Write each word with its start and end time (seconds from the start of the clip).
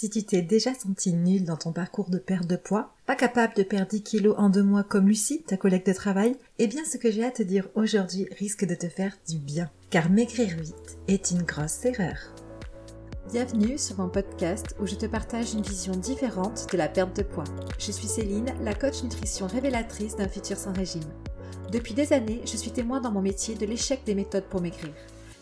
Si 0.00 0.08
tu 0.08 0.22
t'es 0.22 0.40
déjà 0.40 0.72
senti 0.72 1.12
nul 1.12 1.44
dans 1.44 1.58
ton 1.58 1.72
parcours 1.72 2.08
de 2.08 2.16
perte 2.16 2.46
de 2.46 2.56
poids, 2.56 2.94
pas 3.04 3.16
capable 3.16 3.52
de 3.52 3.62
perdre 3.62 3.90
10 3.90 4.02
kilos 4.02 4.34
en 4.38 4.48
deux 4.48 4.62
mois 4.62 4.82
comme 4.82 5.08
Lucie, 5.08 5.42
ta 5.42 5.58
collègue 5.58 5.84
de 5.84 5.92
travail, 5.92 6.36
eh 6.58 6.68
bien 6.68 6.86
ce 6.86 6.96
que 6.96 7.10
j'ai 7.10 7.22
à 7.22 7.30
te 7.30 7.42
dire 7.42 7.68
aujourd'hui 7.74 8.26
risque 8.38 8.64
de 8.64 8.74
te 8.74 8.88
faire 8.88 9.18
du 9.28 9.36
bien. 9.36 9.70
Car 9.90 10.08
maigrir 10.08 10.56
vite 10.56 10.96
est 11.06 11.32
une 11.32 11.42
grosse 11.42 11.84
erreur. 11.84 12.16
Bienvenue 13.30 13.76
sur 13.76 13.98
mon 13.98 14.08
podcast 14.08 14.74
où 14.80 14.86
je 14.86 14.94
te 14.94 15.04
partage 15.04 15.52
une 15.52 15.60
vision 15.60 15.94
différente 15.94 16.72
de 16.72 16.78
la 16.78 16.88
perte 16.88 17.14
de 17.14 17.22
poids. 17.22 17.44
Je 17.78 17.92
suis 17.92 18.08
Céline, 18.08 18.54
la 18.62 18.72
coach 18.72 19.02
nutrition 19.02 19.48
révélatrice 19.48 20.16
d'un 20.16 20.28
futur 20.28 20.56
sans 20.56 20.72
régime. 20.72 21.12
Depuis 21.72 21.92
des 21.92 22.14
années, 22.14 22.40
je 22.46 22.56
suis 22.56 22.70
témoin 22.70 23.02
dans 23.02 23.12
mon 23.12 23.20
métier 23.20 23.54
de 23.54 23.66
l'échec 23.66 24.00
des 24.06 24.14
méthodes 24.14 24.48
pour 24.48 24.62
maigrir. 24.62 24.94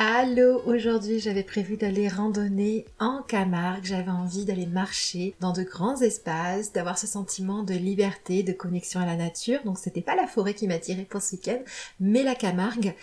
Allô, 0.00 0.62
aujourd'hui 0.64 1.18
j'avais 1.18 1.42
prévu 1.42 1.76
d'aller 1.76 2.06
randonner 2.06 2.84
en 3.00 3.20
Camargue, 3.20 3.84
j'avais 3.84 4.12
envie 4.12 4.44
d'aller 4.44 4.66
marcher 4.66 5.34
dans 5.40 5.52
de 5.52 5.64
grands 5.64 6.00
espaces, 6.00 6.72
d'avoir 6.72 6.96
ce 6.96 7.08
sentiment 7.08 7.64
de 7.64 7.74
liberté, 7.74 8.44
de 8.44 8.52
connexion 8.52 9.00
à 9.00 9.06
la 9.06 9.16
nature, 9.16 9.58
donc 9.64 9.76
c'était 9.76 10.00
pas 10.00 10.14
la 10.14 10.28
forêt 10.28 10.54
qui 10.54 10.68
m'attirait 10.68 11.02
pour 11.02 11.20
ce 11.20 11.34
week-end, 11.34 11.58
mais 11.98 12.22
la 12.22 12.36
Camargue. 12.36 12.94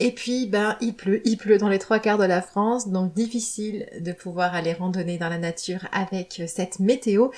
Et 0.00 0.10
puis, 0.10 0.46
ben, 0.46 0.76
il 0.80 0.94
pleut, 0.94 1.22
il 1.24 1.36
pleut 1.36 1.58
dans 1.58 1.68
les 1.68 1.78
trois 1.78 2.00
quarts 2.00 2.18
de 2.18 2.24
la 2.24 2.42
France, 2.42 2.88
donc 2.88 3.14
difficile 3.14 3.88
de 4.00 4.12
pouvoir 4.12 4.54
aller 4.54 4.72
randonner 4.72 5.18
dans 5.18 5.28
la 5.28 5.38
nature 5.38 5.86
avec 5.92 6.42
cette 6.48 6.80
météo. 6.80 7.28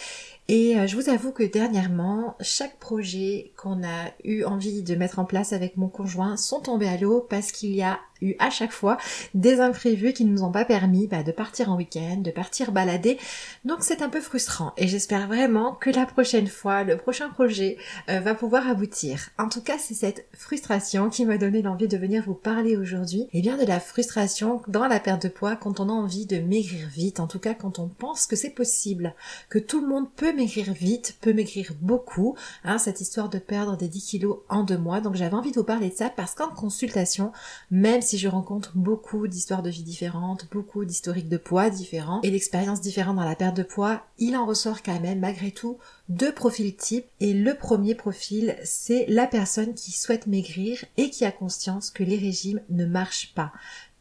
Et 0.48 0.78
euh, 0.78 0.86
je 0.86 0.94
vous 0.94 1.10
avoue 1.10 1.32
que 1.32 1.42
dernièrement, 1.42 2.36
chaque 2.40 2.78
projet 2.78 3.52
qu'on 3.56 3.82
a 3.82 4.10
eu 4.22 4.44
envie 4.44 4.82
de 4.82 4.94
mettre 4.94 5.18
en 5.18 5.24
place 5.24 5.52
avec 5.52 5.76
mon 5.76 5.88
conjoint 5.88 6.36
sont 6.36 6.60
tombés 6.60 6.88
à 6.88 6.96
l'eau 6.96 7.26
parce 7.28 7.50
qu'il 7.50 7.74
y 7.74 7.82
a 7.82 7.98
eu 8.22 8.34
à 8.38 8.48
chaque 8.48 8.72
fois 8.72 8.96
des 9.34 9.60
imprévus 9.60 10.12
qui 10.12 10.24
ne 10.24 10.30
nous 10.30 10.44
ont 10.44 10.52
pas 10.52 10.64
permis 10.64 11.08
bah, 11.08 11.24
de 11.24 11.32
partir 11.32 11.70
en 11.70 11.76
week-end, 11.76 12.18
de 12.18 12.30
partir 12.30 12.70
balader. 12.70 13.18
Donc 13.64 13.78
c'est 13.80 14.02
un 14.02 14.08
peu 14.08 14.20
frustrant 14.20 14.72
et 14.76 14.86
j'espère 14.86 15.26
vraiment 15.26 15.72
que 15.72 15.90
la 15.90 16.06
prochaine 16.06 16.46
fois, 16.46 16.84
le 16.84 16.96
prochain 16.96 17.28
projet 17.28 17.76
euh, 18.08 18.20
va 18.20 18.34
pouvoir 18.34 18.68
aboutir. 18.68 19.30
En 19.38 19.48
tout 19.48 19.60
cas, 19.60 19.78
c'est 19.78 19.94
cette 19.94 20.26
frustration 20.32 21.10
qui 21.10 21.26
m'a 21.26 21.38
donné 21.38 21.60
l'envie 21.60 21.88
de 21.88 21.98
venir 21.98 22.22
vous 22.24 22.34
aujourd'hui. 22.48 23.28
Et 23.32 23.42
bien 23.42 23.56
de 23.56 23.64
la 23.64 23.80
frustration 23.80 24.62
dans 24.68 24.86
la 24.86 25.00
perte 25.00 25.22
de 25.22 25.28
poids 25.28 25.56
quand 25.56 25.80
on 25.80 25.88
a 25.88 25.92
envie 25.92 26.26
de 26.26 26.38
maigrir 26.38 26.86
vite, 26.88 27.18
en 27.18 27.26
tout 27.26 27.40
cas 27.40 27.54
quand 27.54 27.78
on 27.78 27.88
pense 27.88 28.26
que 28.26 28.36
c'est 28.36 28.50
possible, 28.50 29.14
que 29.48 29.58
tout 29.58 29.80
le 29.80 29.88
monde 29.88 30.06
peut 30.14 30.32
maigrir 30.32 30.72
vite, 30.72 31.16
peut 31.20 31.32
maigrir 31.32 31.72
beaucoup, 31.80 32.36
hein, 32.64 32.78
cette 32.78 33.00
histoire 33.00 33.28
de 33.28 33.38
perdre 33.38 33.76
des 33.76 33.88
10 33.88 34.04
kilos 34.04 34.38
en 34.48 34.62
deux 34.62 34.78
mois. 34.78 35.00
Donc 35.00 35.16
j'avais 35.16 35.34
envie 35.34 35.50
de 35.50 35.56
vous 35.56 35.64
parler 35.64 35.90
de 35.90 35.94
ça 35.94 36.08
parce 36.08 36.34
qu'en 36.34 36.48
consultation, 36.48 37.32
même 37.70 38.00
si 38.00 38.16
je 38.16 38.28
rencontre 38.28 38.72
beaucoup 38.76 39.26
d'histoires 39.26 39.62
de 39.62 39.70
vie 39.70 39.82
différentes, 39.82 40.46
beaucoup 40.52 40.84
d'historiques 40.84 41.28
de 41.28 41.38
poids 41.38 41.68
différents 41.68 42.20
et 42.22 42.30
d'expériences 42.30 42.80
différentes 42.80 43.16
dans 43.16 43.24
la 43.24 43.34
perte 43.34 43.56
de 43.56 43.64
poids, 43.64 44.02
il 44.18 44.36
en 44.36 44.46
ressort 44.46 44.82
quand 44.82 45.00
même 45.00 45.20
malgré 45.20 45.50
tout 45.50 45.78
deux 46.08 46.32
profils 46.32 46.74
types 46.74 47.06
et 47.20 47.34
le 47.34 47.54
premier 47.54 47.94
profil 47.94 48.56
c'est 48.64 49.06
la 49.08 49.26
personne 49.26 49.74
qui 49.74 49.92
souhaite 49.92 50.26
maigrir 50.26 50.84
et 50.96 51.10
qui 51.10 51.24
a 51.24 51.32
conscience 51.32 51.90
que 51.90 52.04
les 52.04 52.16
régimes 52.16 52.60
ne 52.70 52.86
marchent 52.86 53.32
pas. 53.34 53.52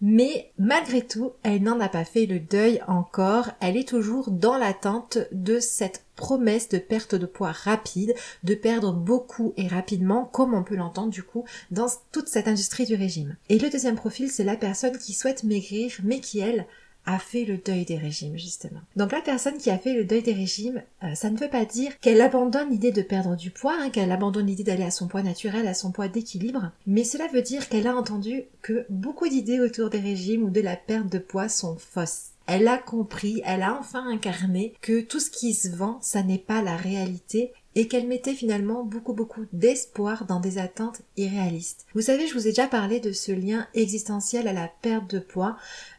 Mais 0.02 0.52
malgré 0.60 1.02
tout, 1.02 1.32
elle 1.44 1.64
n'en 1.64 1.80
a 1.80 1.88
pas 1.88 2.04
fait 2.04 2.26
le 2.26 2.40
deuil 2.40 2.82
encore, 2.88 3.50
elle 3.62 3.78
est 3.78 3.88
toujours 3.88 4.30
dans 4.30 4.58
l'attente 4.58 5.18
de 5.32 5.60
cette 5.60 6.04
promesse 6.16 6.70
de 6.70 6.78
perte 6.78 7.16
de 7.16 7.26
poids 7.26 7.52
rapide, 7.52 8.14
de 8.44 8.56
perdre 8.56 8.94
beaucoup 8.94 9.54
et 9.58 9.68
rapidement, 9.68 10.26
comme 10.26 10.54
on 10.54 10.64
peut 10.64 10.76
l'entendre 10.76 11.12
du 11.12 11.24
coup 11.24 11.46
dans 11.72 11.88
toute 12.12 12.28
cette 12.28 12.48
industrie 12.48 12.86
du 12.86 12.96
régime. 12.96 13.36
Et 13.50 13.58
le 13.58 13.70
deuxième 13.70 13.96
profil, 13.96 14.30
c'est 14.30 14.44
la 14.44 14.58
personne 14.58 14.98
qui 14.98 15.14
souhaite 15.14 15.44
maigrir, 15.44 15.92
mais 16.04 16.20
qui 16.20 16.40
elle 16.40 16.68
a 17.06 17.20
fait 17.20 17.46
le 17.46 17.58
deuil 17.58 17.86
des 17.86 17.98
régimes, 17.98 18.38
justement. 18.38 18.82
Donc 18.96 19.12
la 19.12 19.22
personne 19.22 19.58
qui 19.58 19.70
a 19.70 19.78
fait 19.78 19.94
le 19.94 20.06
deuil 20.06 20.22
des 20.22 20.34
régimes, 20.34 20.82
euh, 21.04 21.14
ça 21.16 21.30
ne 21.30 21.38
veut 21.38 21.50
pas 21.50 21.66
dire 21.66 22.00
qu'elle 22.00 22.22
abandonne 22.22 22.70
l'idée 22.70 22.92
de 22.92 23.02
perdre 23.02 23.36
du 23.36 23.52
poids, 23.52 23.78
hein, 23.80 23.90
qu'elle 23.90 24.12
abandonne 24.12 24.48
l'idée 24.48 24.64
d'aller 24.64 24.84
à 24.84 24.92
son 24.92 25.08
poids 25.08 25.24
naturel, 25.24 25.68
à 25.68 25.74
son 25.74 25.92
poids 25.92 26.08
d'équilibre, 26.08 26.72
mais 26.88 27.04
cela 27.04 27.28
veut 27.28 27.42
dire 27.42 27.70
qu'elle 27.70 27.88
a 27.88 27.96
entendu 27.96 28.44
que 28.62 28.86
beaucoup 28.90 29.28
d'idées 29.28 29.60
autour 29.60 29.90
des 29.90 30.00
régimes 30.00 30.44
ou 30.44 30.50
de 30.50 30.62
la 30.62 30.76
perte 30.76 31.12
de 31.12 31.20
poids 31.20 31.50
sont 31.50 31.78
fausses. 31.78 32.32
Elle 32.48 32.68
a 32.68 32.78
compris, 32.78 33.42
elle 33.44 33.64
a 33.64 33.78
enfin 33.80 34.06
incarné 34.08 34.74
que 34.82 35.02
tout 35.02 35.20
ce 35.20 35.32
qui 35.32 35.54
se 35.56 35.70
vend, 35.70 35.98
ça 36.02 36.22
n'est 36.22 36.38
pas 36.38 36.62
la 36.62 36.76
réalité 36.76 37.54
et 37.76 37.88
qu'elle 37.88 38.08
mettait 38.08 38.34
finalement 38.34 38.84
beaucoup 38.84 39.14
beaucoup 39.14 39.46
d'espoir 39.52 40.26
dans 40.26 40.40
des 40.40 40.58
attentes 40.58 41.02
irréalistes. 41.18 41.86
Vous 41.94 42.02
savez, 42.02 42.28
je 42.28 42.34
vous 42.34 42.48
ai 42.48 42.52
déjà 42.52 42.68
parlé 42.68 43.00
de 43.00 43.12
ce 43.12 43.32
lien 43.32 43.68
existentiel 43.74 44.48
à 44.48 44.54
la 44.54 44.70
perte 44.82 45.10
de 45.10 45.20
poids 45.20 45.58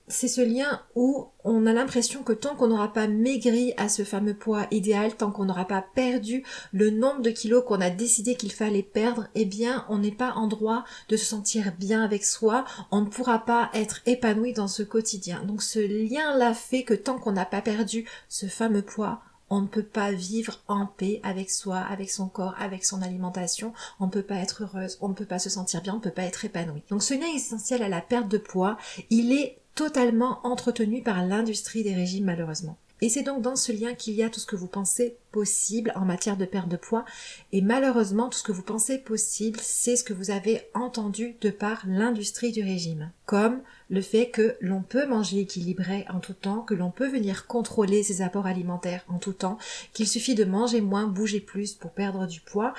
c'est 0.09 0.29
ce 0.29 0.41
lien 0.41 0.83
où 0.95 1.29
on 1.43 1.67
a 1.67 1.73
l'impression 1.73 2.23
que 2.23 2.33
tant 2.33 2.55
qu'on 2.55 2.69
n'aura 2.69 2.93
pas 2.93 3.09
maigri 3.09 3.75
à 3.77 3.89
ce 3.89 4.05
fameux 4.05 4.35
poids 4.35 4.67
idéal, 4.71 5.17
tant 5.17 5.33
qu'on 5.33 5.47
n'aura 5.47 5.65
pas 5.65 5.83
perdu 5.83 6.45
le 6.73 6.91
nombre 6.91 7.23
de 7.23 7.31
kilos 7.31 7.65
qu'on 7.67 7.81
a 7.81 7.91
décidé 7.91 8.37
qu'il 8.37 8.53
fallait 8.53 8.83
perdre, 8.83 9.29
eh 9.35 9.45
bien, 9.45 9.85
on 9.89 9.99
n'est 9.99 10.13
pas 10.13 10.33
en 10.35 10.47
droit 10.47 10.85
de 11.09 11.17
se 11.17 11.25
sentir 11.25 11.73
bien 11.79 12.05
avec 12.05 12.25
soi, 12.25 12.65
on 12.91 13.01
ne 13.01 13.09
pourra 13.09 13.45
pas 13.45 13.71
être 13.75 14.01
épanoui 14.07 14.53
dans 14.53 14.69
ce 14.69 14.83
quotidien. 14.83 15.43
Donc 15.45 15.63
ce 15.63 15.81
lien-là 15.81 16.55
fait 16.55 16.85
que 16.85 16.95
tant 16.95 17.19
qu'on 17.19 17.33
n'a 17.33 17.47
pas 17.47 17.63
perdu 17.63 18.09
ce 18.29 18.47
fameux 18.47 18.83
poids, 18.83 19.21
on 19.51 19.61
ne 19.61 19.67
peut 19.67 19.85
pas 19.85 20.13
vivre 20.13 20.61
en 20.67 20.87
paix 20.87 21.21
avec 21.23 21.51
soi, 21.51 21.79
avec 21.79 22.11
son 22.11 22.29
corps, 22.29 22.55
avec 22.59 22.85
son 22.85 23.03
alimentation, 23.03 23.73
on 24.01 24.07
ne 24.07 24.11
peut 24.11 24.23
pas 24.23 24.37
être 24.37 24.65
heureuse, 24.65 24.99
on 25.01 25.09
ne 25.09 25.15
peut 25.15 25.25
pas 25.25 25.39
se 25.39 25.51
sentir 25.51 25.83
bien, 25.83 25.95
on 25.95 25.97
ne 25.97 26.03
peut 26.03 26.11
pas 26.11 26.23
être 26.23 26.45
épanoui. 26.45 26.83
Donc 26.91 27.03
ce 27.03 27.15
lien 27.15 27.33
essentiel 27.35 27.83
à 27.83 27.89
la 27.89 28.01
perte 28.01 28.29
de 28.29 28.39
poids, 28.39 28.77
il 29.11 29.33
est 29.33 29.59
totalement 29.77 30.41
entretenu 30.43 31.03
par 31.03 31.25
l'industrie 31.25 31.85
des 31.85 31.95
régimes 31.95 32.25
malheureusement. 32.25 32.77
Et 33.03 33.11
c'est 33.11 33.23
donc 33.23 33.43
dans 33.43 33.57
ce 33.57 33.73
lien 33.73 33.93
qu'il 33.95 34.15
y 34.15 34.23
a 34.23 34.31
tout 34.31 34.41
ce 34.41 34.47
que 34.47 34.57
vous 34.57 34.69
pensez 34.69 35.19
possible 35.31 35.93
en 35.97 36.07
matière 36.07 36.39
de 36.39 36.47
perte 36.47 36.69
de 36.69 36.79
poids. 36.79 37.05
Et 37.53 37.61
malheureusement, 37.61 38.31
tout 38.31 38.39
ce 38.39 38.43
que 38.43 38.53
vous 38.53 38.63
pensez 38.63 38.97
possible, 38.97 39.59
c'est 39.63 39.97
ce 39.97 40.05
que 40.05 40.15
vous 40.15 40.31
avez 40.31 40.63
entendu 40.73 41.37
de 41.43 41.51
par 41.51 41.85
l'industrie 41.87 42.53
du 42.53 42.63
régime. 42.63 43.11
Comme 43.27 43.61
le 43.91 44.01
fait 44.01 44.31
que 44.31 44.57
l'on 44.63 44.81
peut 44.81 45.07
manger 45.07 45.41
équilibré 45.41 46.07
en 46.09 46.21
tout 46.21 46.33
temps, 46.33 46.63
que 46.63 46.73
l'on 46.73 46.91
peut 46.91 47.09
venir 47.09 47.47
contrôler 47.47 48.03
ses 48.03 48.23
apports 48.23 48.47
alimentaires 48.47 49.05
en 49.09 49.19
tout 49.19 49.35
temps, 49.35 49.59
qu'il 49.93 50.09
suffit 50.09 50.35
de 50.35 50.45
manger 50.45 50.81
moins, 50.81 51.07
bouger 51.07 51.41
plus 51.41 51.75
pour 51.75 51.91
perdre 51.91 52.27
du 52.27 52.41
poids 52.41 52.73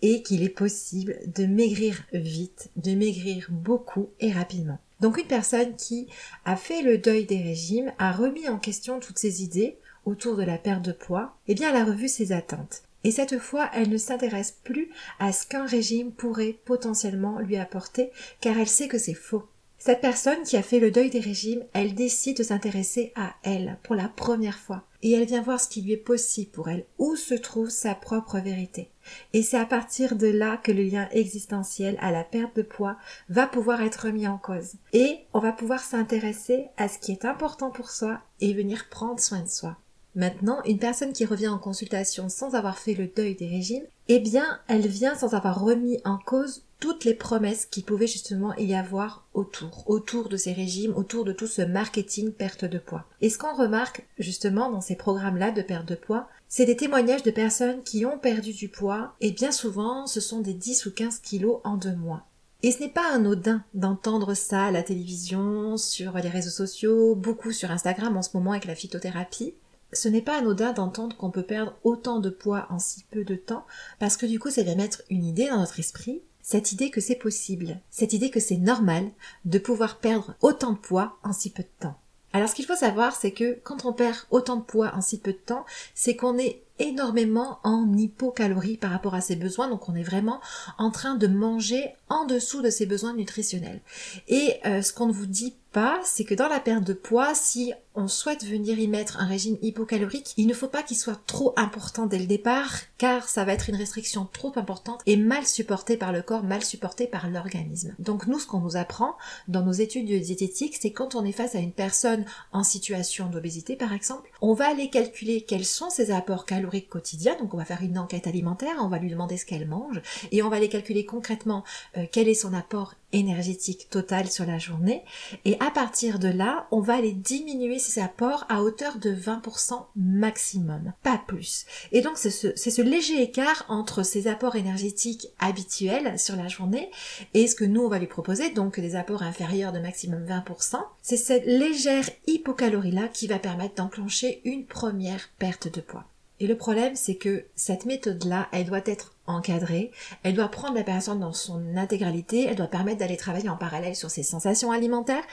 et 0.00 0.22
qu'il 0.22 0.42
est 0.42 0.48
possible 0.48 1.18
de 1.26 1.44
maigrir 1.44 2.04
vite, 2.14 2.70
de 2.76 2.94
maigrir 2.94 3.48
beaucoup 3.50 4.08
et 4.20 4.32
rapidement. 4.32 4.78
Donc 5.00 5.18
une 5.18 5.26
personne 5.26 5.76
qui 5.76 6.08
a 6.44 6.56
fait 6.56 6.82
le 6.82 6.98
deuil 6.98 7.24
des 7.24 7.42
régimes, 7.42 7.92
a 7.98 8.12
remis 8.12 8.48
en 8.48 8.58
question 8.58 9.00
toutes 9.00 9.18
ses 9.18 9.42
idées 9.42 9.78
autour 10.04 10.36
de 10.36 10.42
la 10.42 10.58
perte 10.58 10.82
de 10.82 10.92
poids, 10.92 11.36
eh 11.46 11.54
bien 11.54 11.70
elle 11.70 11.80
a 11.80 11.84
revu 11.84 12.08
ses 12.08 12.32
attentes. 12.32 12.82
Et 13.04 13.10
cette 13.10 13.38
fois, 13.38 13.70
elle 13.74 13.90
ne 13.90 13.96
s'intéresse 13.96 14.58
plus 14.64 14.90
à 15.20 15.32
ce 15.32 15.46
qu'un 15.46 15.66
régime 15.66 16.12
pourrait 16.12 16.56
potentiellement 16.64 17.38
lui 17.38 17.56
apporter, 17.56 18.10
car 18.40 18.58
elle 18.58 18.68
sait 18.68 18.88
que 18.88 18.98
c'est 18.98 19.14
faux. 19.14 19.44
Cette 19.78 20.00
personne 20.00 20.42
qui 20.42 20.56
a 20.56 20.62
fait 20.62 20.80
le 20.80 20.90
deuil 20.90 21.08
des 21.08 21.20
régimes, 21.20 21.62
elle 21.72 21.94
décide 21.94 22.38
de 22.38 22.42
s'intéresser 22.42 23.12
à 23.14 23.34
elle 23.44 23.78
pour 23.84 23.94
la 23.94 24.08
première 24.08 24.58
fois. 24.58 24.82
Et 25.02 25.12
elle 25.12 25.26
vient 25.26 25.42
voir 25.42 25.60
ce 25.60 25.68
qui 25.68 25.82
lui 25.82 25.92
est 25.92 25.96
possible 25.96 26.50
pour 26.50 26.68
elle, 26.68 26.86
où 26.98 27.16
se 27.16 27.34
trouve 27.34 27.70
sa 27.70 27.94
propre 27.94 28.38
vérité. 28.38 28.90
Et 29.32 29.42
c'est 29.42 29.58
à 29.58 29.64
partir 29.64 30.16
de 30.16 30.26
là 30.26 30.56
que 30.56 30.72
le 30.72 30.82
lien 30.82 31.08
existentiel 31.12 31.96
à 32.00 32.10
la 32.10 32.24
perte 32.24 32.56
de 32.56 32.62
poids 32.62 32.96
va 33.28 33.46
pouvoir 33.46 33.80
être 33.82 34.08
mis 34.08 34.26
en 34.26 34.38
cause. 34.38 34.74
Et 34.92 35.20
on 35.32 35.40
va 35.40 35.52
pouvoir 35.52 35.80
s'intéresser 35.80 36.66
à 36.76 36.88
ce 36.88 36.98
qui 36.98 37.12
est 37.12 37.24
important 37.24 37.70
pour 37.70 37.90
soi 37.90 38.20
et 38.40 38.52
venir 38.54 38.88
prendre 38.88 39.20
soin 39.20 39.42
de 39.42 39.48
soi. 39.48 39.76
Maintenant, 40.14 40.62
une 40.64 40.78
personne 40.78 41.12
qui 41.12 41.24
revient 41.24 41.48
en 41.48 41.58
consultation 41.58 42.28
sans 42.28 42.54
avoir 42.54 42.78
fait 42.78 42.94
le 42.94 43.06
deuil 43.06 43.34
des 43.34 43.46
régimes, 43.46 43.84
eh 44.08 44.18
bien, 44.18 44.58
elle 44.66 44.86
vient 44.86 45.14
sans 45.14 45.34
avoir 45.34 45.60
remis 45.60 46.00
en 46.04 46.18
cause 46.18 46.62
toutes 46.80 47.04
les 47.04 47.14
promesses 47.14 47.66
qui 47.66 47.82
pouvaient 47.82 48.06
justement 48.06 48.54
y 48.54 48.74
avoir 48.74 49.26
autour, 49.34 49.84
autour 49.88 50.28
de 50.28 50.36
ces 50.36 50.52
régimes, 50.52 50.94
autour 50.94 51.24
de 51.24 51.32
tout 51.32 51.46
ce 51.46 51.62
marketing 51.62 52.32
perte 52.32 52.64
de 52.64 52.78
poids. 52.78 53.04
Et 53.20 53.30
ce 53.30 53.38
qu'on 53.38 53.54
remarque 53.54 54.06
justement 54.18 54.70
dans 54.70 54.80
ces 54.80 54.96
programmes-là 54.96 55.50
de 55.50 55.62
perte 55.62 55.86
de 55.86 55.96
poids, 55.96 56.28
c'est 56.48 56.66
des 56.66 56.76
témoignages 56.76 57.24
de 57.24 57.30
personnes 57.30 57.82
qui 57.82 58.06
ont 58.06 58.18
perdu 58.18 58.52
du 58.52 58.68
poids 58.68 59.14
et 59.20 59.32
bien 59.32 59.52
souvent 59.52 60.06
ce 60.06 60.20
sont 60.20 60.40
des 60.40 60.54
10 60.54 60.86
ou 60.86 60.92
15 60.92 61.18
kilos 61.18 61.60
en 61.64 61.76
deux 61.76 61.96
mois. 61.96 62.24
Et 62.62 62.72
ce 62.72 62.80
n'est 62.80 62.88
pas 62.88 63.12
anodin 63.12 63.62
d'entendre 63.74 64.34
ça 64.34 64.64
à 64.64 64.70
la 64.72 64.82
télévision, 64.82 65.76
sur 65.76 66.14
les 66.14 66.28
réseaux 66.28 66.50
sociaux, 66.50 67.14
beaucoup 67.14 67.52
sur 67.52 67.70
Instagram 67.70 68.16
en 68.16 68.22
ce 68.22 68.30
moment 68.34 68.52
avec 68.52 68.64
la 68.64 68.74
phytothérapie. 68.74 69.54
Ce 69.92 70.08
n'est 70.08 70.22
pas 70.22 70.38
anodin 70.38 70.72
d'entendre 70.72 71.16
qu'on 71.16 71.30
peut 71.30 71.42
perdre 71.42 71.74
autant 71.84 72.20
de 72.20 72.30
poids 72.30 72.66
en 72.70 72.78
si 72.78 73.04
peu 73.10 73.24
de 73.24 73.36
temps, 73.36 73.64
parce 73.98 74.16
que 74.16 74.26
du 74.26 74.38
coup 74.38 74.50
ça 74.50 74.62
va 74.62 74.74
mettre 74.74 75.02
une 75.10 75.24
idée 75.24 75.48
dans 75.48 75.58
notre 75.58 75.78
esprit, 75.80 76.22
cette 76.42 76.72
idée 76.72 76.90
que 76.90 77.00
c'est 77.00 77.14
possible, 77.14 77.78
cette 77.90 78.12
idée 78.12 78.30
que 78.30 78.40
c'est 78.40 78.56
normal 78.56 79.10
de 79.44 79.58
pouvoir 79.58 79.98
perdre 79.98 80.34
autant 80.40 80.72
de 80.72 80.78
poids 80.78 81.18
en 81.22 81.32
si 81.32 81.50
peu 81.50 81.62
de 81.62 81.68
temps. 81.80 81.98
Alors 82.32 82.48
ce 82.48 82.54
qu'il 82.54 82.66
faut 82.66 82.76
savoir, 82.76 83.16
c'est 83.16 83.32
que 83.32 83.58
quand 83.64 83.84
on 83.84 83.92
perd 83.92 84.16
autant 84.30 84.56
de 84.56 84.62
poids 84.62 84.94
en 84.94 85.00
si 85.00 85.18
peu 85.18 85.32
de 85.32 85.38
temps, 85.38 85.64
c'est 85.94 86.16
qu'on 86.16 86.38
est 86.38 86.62
énormément 86.78 87.58
en 87.64 87.92
hypocalorie 87.96 88.76
par 88.76 88.90
rapport 88.90 89.14
à 89.14 89.20
ses 89.20 89.36
besoins, 89.36 89.68
donc 89.68 89.88
on 89.88 89.94
est 89.94 90.02
vraiment 90.02 90.40
en 90.76 90.90
train 90.90 91.16
de 91.16 91.26
manger 91.26 91.92
en 92.08 92.24
dessous 92.26 92.62
de 92.62 92.70
ses 92.70 92.86
besoins 92.86 93.14
nutritionnels. 93.14 93.80
Et 94.28 94.54
euh, 94.66 94.82
ce 94.82 94.92
qu'on 94.92 95.06
ne 95.06 95.12
vous 95.12 95.26
dit 95.26 95.54
c'est 96.02 96.24
que 96.24 96.34
dans 96.34 96.48
la 96.48 96.60
perte 96.60 96.84
de 96.84 96.92
poids, 96.92 97.34
si 97.34 97.72
on 97.94 98.06
souhaite 98.06 98.44
venir 98.44 98.78
y 98.78 98.86
mettre 98.86 99.20
un 99.20 99.26
régime 99.26 99.58
hypocalorique, 99.60 100.34
il 100.36 100.46
ne 100.46 100.54
faut 100.54 100.68
pas 100.68 100.84
qu'il 100.84 100.96
soit 100.96 101.20
trop 101.26 101.52
important 101.56 102.06
dès 102.06 102.18
le 102.18 102.26
départ, 102.26 102.76
car 102.96 103.28
ça 103.28 103.44
va 103.44 103.52
être 103.52 103.68
une 103.68 103.76
restriction 103.76 104.28
trop 104.32 104.52
importante 104.56 105.00
et 105.06 105.16
mal 105.16 105.44
supportée 105.44 105.96
par 105.96 106.12
le 106.12 106.22
corps, 106.22 106.44
mal 106.44 106.62
supportée 106.62 107.08
par 107.08 107.28
l'organisme. 107.28 107.94
Donc 107.98 108.26
nous, 108.28 108.38
ce 108.38 108.46
qu'on 108.46 108.60
nous 108.60 108.76
apprend 108.76 109.16
dans 109.48 109.62
nos 109.62 109.72
études 109.72 110.06
de 110.06 110.18
diététique, 110.18 110.78
c'est 110.80 110.92
quand 110.92 111.16
on 111.16 111.24
est 111.24 111.32
face 111.32 111.56
à 111.56 111.58
une 111.58 111.72
personne 111.72 112.24
en 112.52 112.62
situation 112.62 113.28
d'obésité, 113.28 113.74
par 113.74 113.92
exemple, 113.92 114.30
on 114.40 114.54
va 114.54 114.68
aller 114.68 114.90
calculer 114.90 115.42
quels 115.42 115.64
sont 115.64 115.90
ses 115.90 116.12
apports 116.12 116.46
caloriques 116.46 116.88
quotidiens, 116.88 117.36
donc 117.38 117.52
on 117.52 117.58
va 117.58 117.64
faire 117.64 117.82
une 117.82 117.98
enquête 117.98 118.28
alimentaire, 118.28 118.76
on 118.80 118.88
va 118.88 118.98
lui 118.98 119.10
demander 119.10 119.36
ce 119.36 119.44
qu'elle 119.44 119.66
mange, 119.66 120.00
et 120.30 120.42
on 120.42 120.48
va 120.48 120.56
aller 120.56 120.68
calculer 120.68 121.04
concrètement 121.04 121.64
euh, 121.96 122.06
quel 122.12 122.28
est 122.28 122.34
son 122.34 122.54
apport 122.54 122.94
énergétique 123.12 123.88
total 123.90 124.28
sur 124.28 124.46
la 124.46 124.58
journée. 124.58 125.04
Et 125.44 125.56
à 125.60 125.70
partir 125.70 126.18
de 126.18 126.28
là, 126.28 126.66
on 126.70 126.80
va 126.80 126.94
aller 126.94 127.12
diminuer 127.12 127.78
ses 127.78 128.00
apports 128.00 128.44
à 128.48 128.62
hauteur 128.62 128.98
de 128.98 129.14
20% 129.14 129.86
maximum, 129.96 130.92
pas 131.02 131.20
plus. 131.26 131.66
Et 131.92 132.00
donc 132.00 132.16
c'est 132.16 132.30
ce, 132.30 132.54
ce, 132.56 132.82
léger 132.82 133.22
écart 133.22 133.64
entre 133.68 134.02
ses 134.02 134.28
apports 134.28 134.56
énergétiques 134.56 135.28
habituels 135.38 136.18
sur 136.18 136.36
la 136.36 136.48
journée 136.48 136.90
et 137.34 137.46
ce 137.46 137.54
que 137.54 137.64
nous 137.64 137.82
on 137.82 137.88
va 137.88 137.98
lui 137.98 138.06
proposer, 138.06 138.50
donc 138.50 138.78
des 138.78 138.96
apports 138.96 139.22
inférieurs 139.22 139.72
de 139.72 139.78
maximum 139.78 140.24
20%. 140.24 140.76
C'est 141.02 141.16
cette 141.16 141.46
légère 141.46 142.08
hypocalorie 142.26 142.92
là 142.92 143.08
qui 143.08 143.26
va 143.26 143.38
permettre 143.38 143.76
d'enclencher 143.76 144.40
une 144.44 144.66
première 144.66 145.30
perte 145.38 145.72
de 145.72 145.80
poids. 145.80 146.04
Et 146.40 146.46
le 146.46 146.56
problème, 146.56 146.94
c'est 146.94 147.16
que 147.16 147.46
cette 147.56 147.84
méthode-là, 147.84 148.48
elle 148.52 148.66
doit 148.66 148.82
être 148.86 149.14
encadrée, 149.28 149.90
elle 150.22 150.34
doit 150.34 150.48
prendre 150.48 150.74
la 150.74 150.82
personne 150.82 151.20
dans 151.20 151.32
son 151.32 151.76
intégralité, 151.76 152.46
elle 152.48 152.56
doit 152.56 152.66
permettre 152.66 152.98
d'aller 152.98 153.16
travailler 153.16 153.48
en 153.48 153.56
parallèle 153.56 153.94
sur 153.94 154.10
ses 154.10 154.22
sensations 154.22 154.72
alimentaires. 154.72 155.24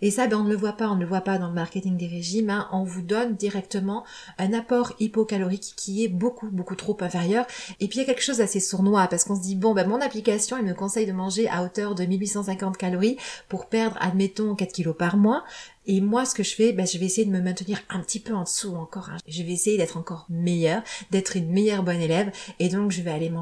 Et 0.00 0.10
ça, 0.10 0.26
ben, 0.26 0.38
on 0.38 0.44
ne 0.44 0.50
le 0.50 0.56
voit 0.56 0.72
pas, 0.72 0.88
on 0.88 0.96
ne 0.96 1.00
le 1.00 1.06
voit 1.06 1.20
pas 1.20 1.38
dans 1.38 1.48
le 1.48 1.54
marketing 1.54 1.96
des 1.96 2.06
régimes. 2.06 2.50
Hein. 2.50 2.68
On 2.72 2.84
vous 2.84 3.02
donne 3.02 3.36
directement 3.36 4.04
un 4.38 4.52
apport 4.52 4.92
hypocalorique 5.00 5.74
qui 5.76 6.04
est 6.04 6.08
beaucoup, 6.08 6.50
beaucoup 6.50 6.76
trop 6.76 6.96
inférieur. 7.00 7.46
Et 7.80 7.88
puis 7.88 7.98
il 7.98 8.02
y 8.02 8.04
a 8.04 8.06
quelque 8.06 8.22
chose 8.22 8.38
d'assez 8.38 8.60
sournois 8.60 9.06
parce 9.08 9.24
qu'on 9.24 9.36
se 9.36 9.42
dit, 9.42 9.56
bon, 9.56 9.74
ben, 9.74 9.86
mon 9.86 10.00
application, 10.00 10.56
elle 10.56 10.64
me 10.64 10.74
conseille 10.74 11.06
de 11.06 11.12
manger 11.12 11.48
à 11.48 11.62
hauteur 11.62 11.94
de 11.94 12.04
1850 12.04 12.76
calories 12.76 13.16
pour 13.48 13.66
perdre, 13.66 13.96
admettons, 14.00 14.54
4 14.54 14.72
kilos 14.72 14.96
par 14.96 15.16
mois. 15.16 15.44
Et 15.86 16.00
moi, 16.00 16.24
ce 16.24 16.34
que 16.34 16.44
je 16.44 16.54
fais, 16.54 16.72
ben, 16.72 16.86
je 16.86 16.96
vais 16.98 17.06
essayer 17.06 17.26
de 17.26 17.32
me 17.32 17.40
maintenir 17.40 17.80
un 17.88 17.98
petit 18.00 18.20
peu 18.20 18.34
en 18.34 18.44
dessous 18.44 18.76
encore. 18.76 19.10
Hein. 19.10 19.16
Je 19.26 19.42
vais 19.42 19.52
essayer 19.52 19.76
d'être 19.76 19.96
encore 19.96 20.26
meilleure, 20.28 20.82
d'être 21.10 21.36
une 21.36 21.50
meilleure 21.50 21.82
bonne 21.82 22.00
élève. 22.00 22.30
Et 22.60 22.68
donc, 22.68 22.92
je 22.92 23.02
vais 23.02 23.10
aller 23.10 23.30
manger 23.30 23.41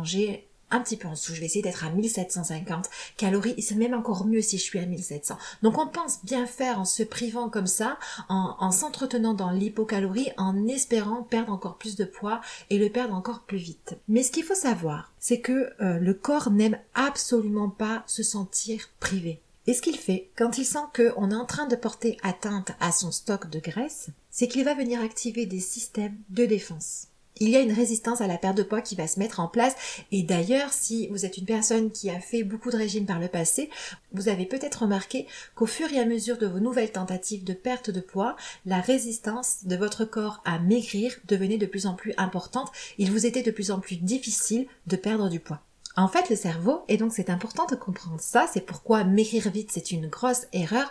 un 0.71 0.81
petit 0.81 0.97
peu 0.97 1.09
en 1.09 1.13
dessous. 1.13 1.35
Je 1.35 1.41
vais 1.41 1.47
essayer 1.47 1.63
d'être 1.63 1.85
à 1.85 1.91
1750 1.91 2.89
calories. 3.17 3.55
Et 3.57 3.63
c'est 3.63 3.75
même 3.75 3.95
encore 3.95 4.27
mieux 4.27 4.41
si 4.41 4.59
je 4.59 4.63
suis 4.63 4.79
à 4.79 4.87
1700. 4.87 5.37
Donc, 5.63 5.79
on 5.79 5.87
pense 5.87 6.25
bien 6.25 6.47
faire 6.47 6.79
en 6.79 6.85
se 6.85 7.03
privant 7.03 7.49
comme 7.49 7.67
ça, 7.67 7.99
en, 8.29 8.57
en 8.59 8.71
s'entretenant 8.71 9.35
dans 9.35 9.51
l'hypocalorie, 9.51 10.31
en 10.37 10.67
espérant 10.67 11.23
perdre 11.23 11.53
encore 11.53 11.77
plus 11.77 11.97
de 11.97 12.05
poids 12.05 12.41
et 12.71 12.79
le 12.79 12.89
perdre 12.89 13.15
encore 13.15 13.41
plus 13.41 13.59
vite. 13.59 13.97
Mais 14.09 14.23
ce 14.23 14.31
qu'il 14.31 14.45
faut 14.45 14.55
savoir, 14.55 15.13
c'est 15.19 15.41
que 15.41 15.73
euh, 15.81 15.99
le 15.99 16.15
corps 16.15 16.51
n'aime 16.51 16.79
absolument 16.95 17.69
pas 17.69 18.03
se 18.07 18.23
sentir 18.23 18.89
privé. 19.01 19.41
Et 19.67 19.75
ce 19.75 19.83
qu'il 19.83 19.99
fait, 19.99 20.31
quand 20.37 20.59
il 20.59 20.65
sent 20.65 20.79
qu'on 20.95 21.31
est 21.31 21.35
en 21.35 21.45
train 21.45 21.67
de 21.67 21.77
porter 21.77 22.17
atteinte 22.23 22.73
à 22.81 22.93
son 22.93 23.13
stock 23.13 23.51
de 23.51 23.61
graisse, 23.61 24.09
c'est 24.31 24.49
qu'il 24.49 24.65
va 24.65 24.75
venir 24.75 25.01
activer 25.01 25.47
des 25.47 25.61
systèmes 25.61 26.17
de 26.31 26.47
défense. 26.47 27.10
Il 27.43 27.49
y 27.49 27.57
a 27.57 27.61
une 27.61 27.73
résistance 27.73 28.21
à 28.21 28.27
la 28.27 28.37
perte 28.37 28.59
de 28.59 28.63
poids 28.63 28.83
qui 28.83 28.95
va 28.95 29.07
se 29.07 29.19
mettre 29.19 29.41
en 29.41 29.49
place. 29.49 29.75
Et 30.13 30.23
d'ailleurs, 30.23 30.75
si 30.75 31.09
vous 31.09 31.25
êtes 31.25 31.39
une 31.39 31.47
personne 31.47 31.91
qui 31.91 32.11
a 32.11 32.21
fait 32.21 32.43
beaucoup 32.43 32.71
de 32.71 32.77
régimes 32.77 33.07
par 33.07 33.19
le 33.19 33.29
passé, 33.29 33.71
vous 34.13 34.29
avez 34.29 34.45
peut-être 34.45 34.83
remarqué 34.83 35.27
qu'au 35.55 35.65
fur 35.65 35.91
et 35.91 35.99
à 35.99 36.05
mesure 36.05 36.37
de 36.37 36.47
vos 36.47 36.61
nouvelles 36.61 36.93
tentatives 36.93 37.43
de 37.43 37.55
perte 37.55 37.91
de 37.91 38.01
poids, 38.01 38.37
la 38.67 38.81
résistance 38.81 39.65
de 39.65 39.75
votre 39.75 40.05
corps 40.05 40.43
à 40.45 40.59
maigrir 40.59 41.17
devenait 41.29 41.57
de 41.57 41.65
plus 41.65 41.87
en 41.87 41.95
plus 41.95 42.13
importante. 42.19 42.71
Il 42.99 43.11
vous 43.11 43.25
était 43.25 43.43
de 43.43 43.51
plus 43.51 43.71
en 43.71 43.81
plus 43.81 43.97
difficile 43.97 44.67
de 44.87 44.97
perdre 44.97 45.31
du 45.31 45.41
poids. 45.41 45.63
En 45.97 46.09
fait, 46.09 46.29
le 46.29 46.37
cerveau, 46.37 46.83
et 46.89 46.99
donc 46.99 47.13
c'est 47.13 47.31
important 47.31 47.67
de 47.67 47.75
comprendre 47.75 48.21
ça, 48.21 48.47
c'est 48.53 48.61
pourquoi 48.61 49.03
maigrir 49.05 49.51
vite 49.51 49.71
c'est 49.73 49.91
une 49.91 50.09
grosse 50.09 50.47
erreur, 50.53 50.91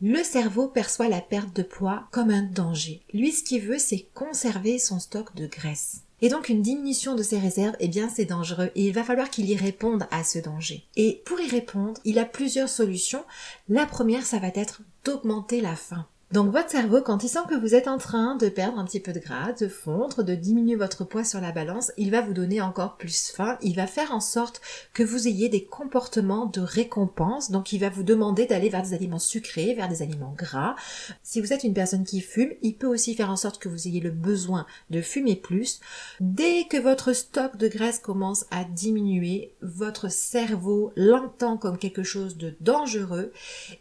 le 0.00 0.22
cerveau 0.22 0.68
perçoit 0.68 1.08
la 1.08 1.20
perte 1.20 1.54
de 1.56 1.62
poids 1.62 2.04
comme 2.12 2.30
un 2.30 2.42
danger. 2.42 3.02
Lui, 3.12 3.32
ce 3.32 3.42
qu'il 3.42 3.62
veut, 3.62 3.78
c'est 3.78 4.06
conserver 4.14 4.78
son 4.78 5.00
stock 5.00 5.34
de 5.34 5.46
graisse. 5.46 6.02
Et 6.20 6.28
donc 6.28 6.48
une 6.48 6.62
diminution 6.62 7.14
de 7.14 7.22
ses 7.22 7.38
réserves, 7.38 7.76
eh 7.78 7.88
bien 7.88 8.08
c'est 8.08 8.24
dangereux 8.24 8.70
et 8.74 8.86
il 8.86 8.92
va 8.92 9.04
falloir 9.04 9.30
qu'il 9.30 9.48
y 9.48 9.56
réponde 9.56 10.06
à 10.10 10.24
ce 10.24 10.38
danger. 10.38 10.84
Et 10.96 11.22
pour 11.24 11.40
y 11.40 11.48
répondre, 11.48 12.00
il 12.04 12.18
a 12.18 12.24
plusieurs 12.24 12.68
solutions. 12.68 13.24
La 13.68 13.86
première, 13.86 14.26
ça 14.26 14.38
va 14.38 14.48
être 14.48 14.82
d'augmenter 15.04 15.60
la 15.60 15.76
faim. 15.76 16.06
Donc 16.30 16.52
votre 16.52 16.68
cerveau, 16.68 17.00
quand 17.00 17.24
il 17.24 17.28
sent 17.30 17.38
que 17.48 17.54
vous 17.54 17.74
êtes 17.74 17.88
en 17.88 17.96
train 17.96 18.36
de 18.36 18.50
perdre 18.50 18.78
un 18.78 18.84
petit 18.84 19.00
peu 19.00 19.14
de 19.14 19.18
gras, 19.18 19.52
de 19.52 19.66
fondre, 19.66 20.22
de 20.22 20.34
diminuer 20.34 20.76
votre 20.76 21.04
poids 21.04 21.24
sur 21.24 21.40
la 21.40 21.52
balance, 21.52 21.90
il 21.96 22.10
va 22.10 22.20
vous 22.20 22.34
donner 22.34 22.60
encore 22.60 22.98
plus 22.98 23.30
faim, 23.30 23.56
il 23.62 23.76
va 23.76 23.86
faire 23.86 24.12
en 24.12 24.20
sorte 24.20 24.60
que 24.92 25.02
vous 25.02 25.26
ayez 25.26 25.48
des 25.48 25.64
comportements 25.64 26.44
de 26.44 26.60
récompense, 26.60 27.50
donc 27.50 27.72
il 27.72 27.78
va 27.78 27.88
vous 27.88 28.02
demander 28.02 28.44
d'aller 28.44 28.68
vers 28.68 28.82
des 28.82 28.92
aliments 28.92 29.18
sucrés, 29.18 29.72
vers 29.72 29.88
des 29.88 30.02
aliments 30.02 30.34
gras. 30.36 30.76
Si 31.22 31.40
vous 31.40 31.54
êtes 31.54 31.64
une 31.64 31.72
personne 31.72 32.04
qui 32.04 32.20
fume, 32.20 32.52
il 32.60 32.76
peut 32.76 32.86
aussi 32.86 33.14
faire 33.14 33.30
en 33.30 33.36
sorte 33.36 33.58
que 33.58 33.70
vous 33.70 33.88
ayez 33.88 34.00
le 34.00 34.10
besoin 34.10 34.66
de 34.90 35.00
fumer 35.00 35.34
plus. 35.34 35.80
Dès 36.20 36.66
que 36.68 36.76
votre 36.76 37.14
stock 37.14 37.56
de 37.56 37.68
graisse 37.68 38.00
commence 38.00 38.44
à 38.50 38.64
diminuer, 38.64 39.54
votre 39.62 40.10
cerveau 40.10 40.92
l'entend 40.94 41.56
comme 41.56 41.78
quelque 41.78 42.02
chose 42.02 42.36
de 42.36 42.54
dangereux 42.60 43.32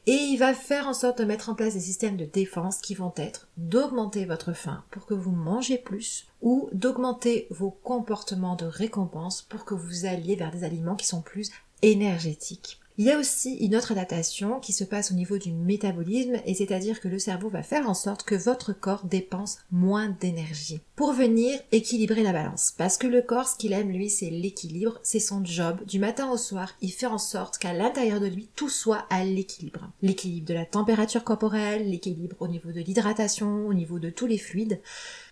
et 0.05 0.13
il 0.13 0.37
va 0.37 0.53
faire 0.53 0.87
en 0.87 0.93
sorte 0.93 1.19
de 1.19 1.25
mettre 1.25 1.49
en 1.49 1.55
place 1.55 1.73
des 1.73 1.81
systèmes 1.81 2.15
de 2.15 2.36
qui 2.45 2.93
vont 2.93 3.13
être 3.17 3.47
d'augmenter 3.57 4.25
votre 4.25 4.53
faim 4.53 4.83
pour 4.91 5.05
que 5.05 5.13
vous 5.13 5.31
mangez 5.31 5.77
plus 5.77 6.27
ou 6.41 6.69
d'augmenter 6.71 7.47
vos 7.49 7.71
comportements 7.71 8.55
de 8.55 8.65
récompense 8.65 9.41
pour 9.41 9.65
que 9.65 9.73
vous 9.73 10.05
alliez 10.05 10.35
vers 10.35 10.51
des 10.51 10.63
aliments 10.63 10.95
qui 10.95 11.07
sont 11.07 11.21
plus 11.21 11.51
énergétiques. 11.81 12.79
Il 12.99 13.05
y 13.05 13.11
a 13.11 13.19
aussi 13.19 13.53
une 13.57 13.75
autre 13.75 13.91
adaptation 13.91 14.59
qui 14.59 14.73
se 14.73 14.83
passe 14.83 15.11
au 15.11 15.13
niveau 15.13 15.37
du 15.37 15.53
métabolisme 15.53 16.37
et 16.47 16.55
c'est-à-dire 16.55 16.99
que 16.99 17.07
le 17.07 17.19
cerveau 17.19 17.47
va 17.47 17.61
faire 17.61 17.87
en 17.87 17.93
sorte 17.93 18.23
que 18.23 18.33
votre 18.33 18.73
corps 18.73 19.05
dépense 19.05 19.59
moins 19.69 20.09
d'énergie 20.19 20.81
pour 20.95 21.13
venir 21.13 21.59
équilibrer 21.71 22.23
la 22.23 22.33
balance. 22.33 22.73
Parce 22.75 22.97
que 22.97 23.05
le 23.05 23.21
corps, 23.21 23.47
ce 23.47 23.55
qu'il 23.55 23.73
aime 23.73 23.91
lui, 23.91 24.09
c'est 24.09 24.31
l'équilibre, 24.31 24.99
c'est 25.03 25.19
son 25.19 25.45
job. 25.45 25.85
Du 25.85 25.99
matin 25.99 26.31
au 26.31 26.37
soir, 26.37 26.73
il 26.81 26.91
fait 26.91 27.05
en 27.05 27.19
sorte 27.19 27.59
qu'à 27.59 27.71
l'intérieur 27.71 28.19
de 28.19 28.25
lui, 28.25 28.49
tout 28.55 28.67
soit 28.67 29.05
à 29.11 29.23
l'équilibre. 29.23 29.91
L'équilibre 30.01 30.47
de 30.47 30.55
la 30.55 30.65
température 30.65 31.23
corporelle, 31.23 31.87
l'équilibre 31.87 32.37
au 32.39 32.47
niveau 32.47 32.71
de 32.71 32.81
l'hydratation, 32.81 33.67
au 33.67 33.75
niveau 33.75 33.99
de 33.99 34.09
tous 34.09 34.25
les 34.25 34.39
fluides. 34.39 34.81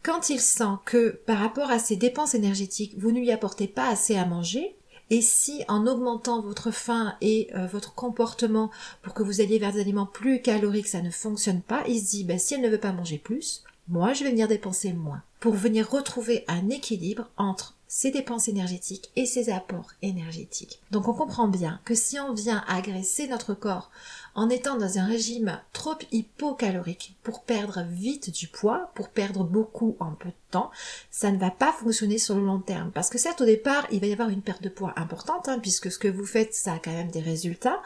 Quand 0.03 0.29
il 0.29 0.39
sent 0.39 0.75
que 0.86 1.19
par 1.25 1.39
rapport 1.39 1.72
à 1.72 1.79
ses 1.79 1.95
dépenses 1.95 2.36
énergétiques, 2.36 2.93
vous 3.00 3.12
ne 3.12 3.19
lui 3.19 3.31
apportez 3.31 3.67
pas 3.67 3.89
assez 3.89 4.15
à 4.15 4.27
manger, 4.27 4.75
et 5.09 5.21
si 5.21 5.63
en 5.67 5.85
augmentant 5.85 6.41
votre 6.41 6.71
faim 6.71 7.15
et 7.21 7.50
euh, 7.55 7.67
votre 7.67 7.93
comportement 7.93 8.71
pour 9.03 9.13
que 9.13 9.24
vous 9.24 9.41
alliez 9.41 9.59
vers 9.59 9.74
des 9.74 9.81
aliments 9.81 10.07
plus 10.07 10.41
caloriques, 10.41 10.88
ça 10.88 11.01
ne 11.01 11.12
fonctionne 11.12 11.62
pas, 11.62 11.83
il 11.88 12.00
se 12.00 12.09
dit, 12.09 12.24
bah, 12.24 12.38
si 12.38 12.55
elle 12.55 12.62
ne 12.62 12.69
veut 12.69 12.79
pas 12.79 12.91
manger 12.91 13.19
plus, 13.19 13.63
moi 13.88 14.13
je 14.13 14.24
vais 14.24 14.31
venir 14.31 14.47
dépenser 14.47 14.93
moins. 14.93 15.21
Pour 15.39 15.53
venir 15.53 15.89
retrouver 15.89 16.43
un 16.47 16.69
équilibre 16.69 17.29
entre 17.38 17.75
ses 17.95 18.11
dépenses 18.11 18.49
énergétiques 18.49 19.09
et 19.15 19.25
ses 19.25 19.49
apports 19.49 19.93
énergétiques. 20.01 20.81
Donc 20.91 21.07
on 21.07 21.13
comprend 21.13 21.47
bien 21.47 21.79
que 21.85 21.95
si 21.95 22.19
on 22.19 22.33
vient 22.33 22.61
agresser 22.67 23.25
notre 23.29 23.53
corps 23.53 23.89
en 24.35 24.49
étant 24.49 24.75
dans 24.77 24.99
un 24.99 25.05
régime 25.05 25.61
trop 25.71 25.95
hypocalorique 26.11 27.15
pour 27.23 27.43
perdre 27.43 27.85
vite 27.89 28.31
du 28.31 28.49
poids, 28.49 28.91
pour 28.95 29.07
perdre 29.07 29.45
beaucoup 29.45 29.95
en 30.01 30.11
peu 30.11 30.27
de 30.27 30.35
temps, 30.51 30.71
ça 31.09 31.31
ne 31.31 31.37
va 31.37 31.51
pas 31.51 31.71
fonctionner 31.71 32.17
sur 32.17 32.35
le 32.35 32.45
long 32.45 32.59
terme. 32.59 32.91
Parce 32.91 33.09
que 33.09 33.17
certes 33.17 33.39
au 33.39 33.45
départ 33.45 33.87
il 33.93 34.01
va 34.01 34.07
y 34.07 34.11
avoir 34.11 34.27
une 34.27 34.41
perte 34.41 34.61
de 34.61 34.67
poids 34.67 34.91
importante, 34.97 35.47
hein, 35.47 35.59
puisque 35.59 35.89
ce 35.89 35.97
que 35.97 36.09
vous 36.09 36.25
faites 36.25 36.53
ça 36.53 36.73
a 36.73 36.79
quand 36.79 36.91
même 36.91 37.11
des 37.11 37.21
résultats, 37.21 37.81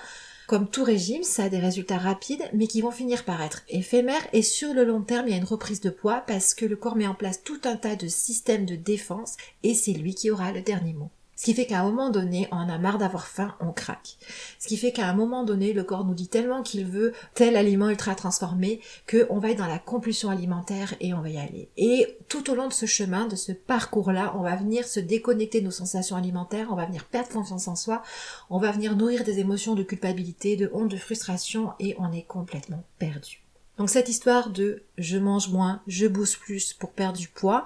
comme 0.49 0.67
tout 0.67 0.83
régime, 0.83 1.21
ça 1.21 1.43
a 1.43 1.49
des 1.49 1.59
résultats 1.59 1.99
rapides, 1.99 2.49
mais 2.55 2.65
qui 2.65 2.81
vont 2.81 2.89
finir 2.89 3.23
par 3.23 3.39
être 3.39 3.61
éphémères 3.69 4.27
et 4.33 4.41
sur 4.41 4.73
le 4.73 4.83
long 4.83 5.03
terme, 5.03 5.27
il 5.27 5.31
y 5.31 5.35
a 5.35 5.37
une 5.37 5.43
reprise 5.43 5.79
de 5.79 5.91
poids 5.91 6.23
parce 6.25 6.55
que 6.55 6.65
le 6.65 6.75
corps 6.75 6.95
met 6.95 7.05
en 7.05 7.13
place 7.13 7.43
tout 7.43 7.61
un 7.65 7.75
tas 7.75 7.95
de 7.95 8.07
systèmes 8.07 8.65
de 8.65 8.75
défense 8.75 9.37
et 9.61 9.75
c'est 9.75 9.93
lui 9.93 10.15
qui 10.15 10.31
aura 10.31 10.51
le 10.51 10.63
dernier 10.63 10.93
mot. 10.93 11.11
Ce 11.39 11.45
qui 11.45 11.53
fait 11.53 11.65
qu'à 11.65 11.79
un 11.79 11.83
moment 11.83 12.09
donné, 12.09 12.49
on 12.51 12.67
a 12.67 12.77
marre 12.77 12.97
d'avoir 12.97 13.25
faim, 13.25 13.55
on 13.61 13.71
craque. 13.71 14.17
Ce 14.59 14.67
qui 14.67 14.75
fait 14.75 14.91
qu'à 14.91 15.07
un 15.07 15.13
moment 15.13 15.45
donné, 15.45 15.71
le 15.71 15.85
corps 15.85 16.03
nous 16.03 16.13
dit 16.13 16.27
tellement 16.27 16.63
qu'il 16.63 16.85
veut 16.85 17.13
tel 17.33 17.55
aliment 17.55 17.87
ultra 17.87 18.13
transformé 18.13 18.81
qu'on 19.09 19.39
va 19.39 19.51
être 19.51 19.59
dans 19.59 19.65
la 19.65 19.79
compulsion 19.79 20.29
alimentaire 20.29 20.95
et 20.99 21.13
on 21.13 21.21
va 21.21 21.29
y 21.29 21.37
aller. 21.37 21.69
Et 21.77 22.17
tout 22.27 22.51
au 22.51 22.55
long 22.55 22.67
de 22.67 22.73
ce 22.73 22.85
chemin, 22.85 23.25
de 23.25 23.37
ce 23.37 23.53
parcours-là, 23.53 24.33
on 24.37 24.41
va 24.41 24.57
venir 24.57 24.85
se 24.85 24.99
déconnecter 24.99 25.61
de 25.61 25.65
nos 25.67 25.71
sensations 25.71 26.17
alimentaires, 26.17 26.67
on 26.71 26.75
va 26.75 26.87
venir 26.87 27.05
perdre 27.05 27.29
confiance 27.29 27.69
en 27.69 27.77
soi, 27.77 28.03
on 28.49 28.59
va 28.59 28.73
venir 28.73 28.97
nourrir 28.97 29.23
des 29.23 29.39
émotions 29.39 29.75
de 29.75 29.83
culpabilité, 29.83 30.57
de 30.57 30.69
honte, 30.73 30.91
de 30.91 30.97
frustration 30.97 31.71
et 31.79 31.95
on 31.99 32.11
est 32.11 32.23
complètement 32.23 32.83
perdu. 32.97 33.48
Donc 33.79 33.89
cette 33.89 34.09
histoire 34.09 34.49
de 34.49 34.83
je 34.97 35.17
mange 35.17 35.47
moins, 35.47 35.81
je 35.87 36.05
bouge 36.05 36.37
plus 36.37 36.73
pour 36.73 36.91
perdre 36.91 37.17
du 37.17 37.29
poids, 37.29 37.63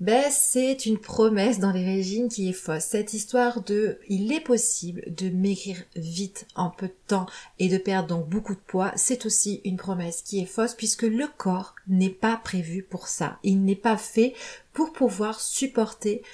ben 0.00 0.24
c'est 0.32 0.84
une 0.84 0.98
promesse 0.98 1.60
dans 1.60 1.70
les 1.70 1.84
régimes 1.84 2.28
qui 2.28 2.48
est 2.48 2.52
fausse. 2.52 2.82
Cette 2.82 3.14
histoire 3.14 3.62
de 3.62 4.00
il 4.08 4.32
est 4.32 4.40
possible 4.40 5.04
de 5.14 5.30
maigrir 5.30 5.76
vite 5.94 6.48
en 6.56 6.70
peu 6.70 6.88
de 6.88 6.94
temps 7.06 7.26
et 7.60 7.68
de 7.68 7.78
perdre 7.78 8.08
donc 8.08 8.28
beaucoup 8.28 8.56
de 8.56 8.60
poids, 8.66 8.90
c'est 8.96 9.26
aussi 9.26 9.60
une 9.64 9.76
promesse 9.76 10.22
qui 10.22 10.40
est 10.40 10.46
fausse 10.46 10.74
puisque 10.74 11.02
le 11.02 11.28
corps 11.38 11.76
n'est 11.86 12.10
pas 12.10 12.36
prévu 12.36 12.82
pour 12.82 13.06
ça. 13.06 13.38
Il 13.44 13.62
n'est 13.64 13.76
pas 13.76 13.96
fait 13.96 14.34
pour 14.72 14.92
pouvoir 14.92 15.40
supporter 15.40 16.24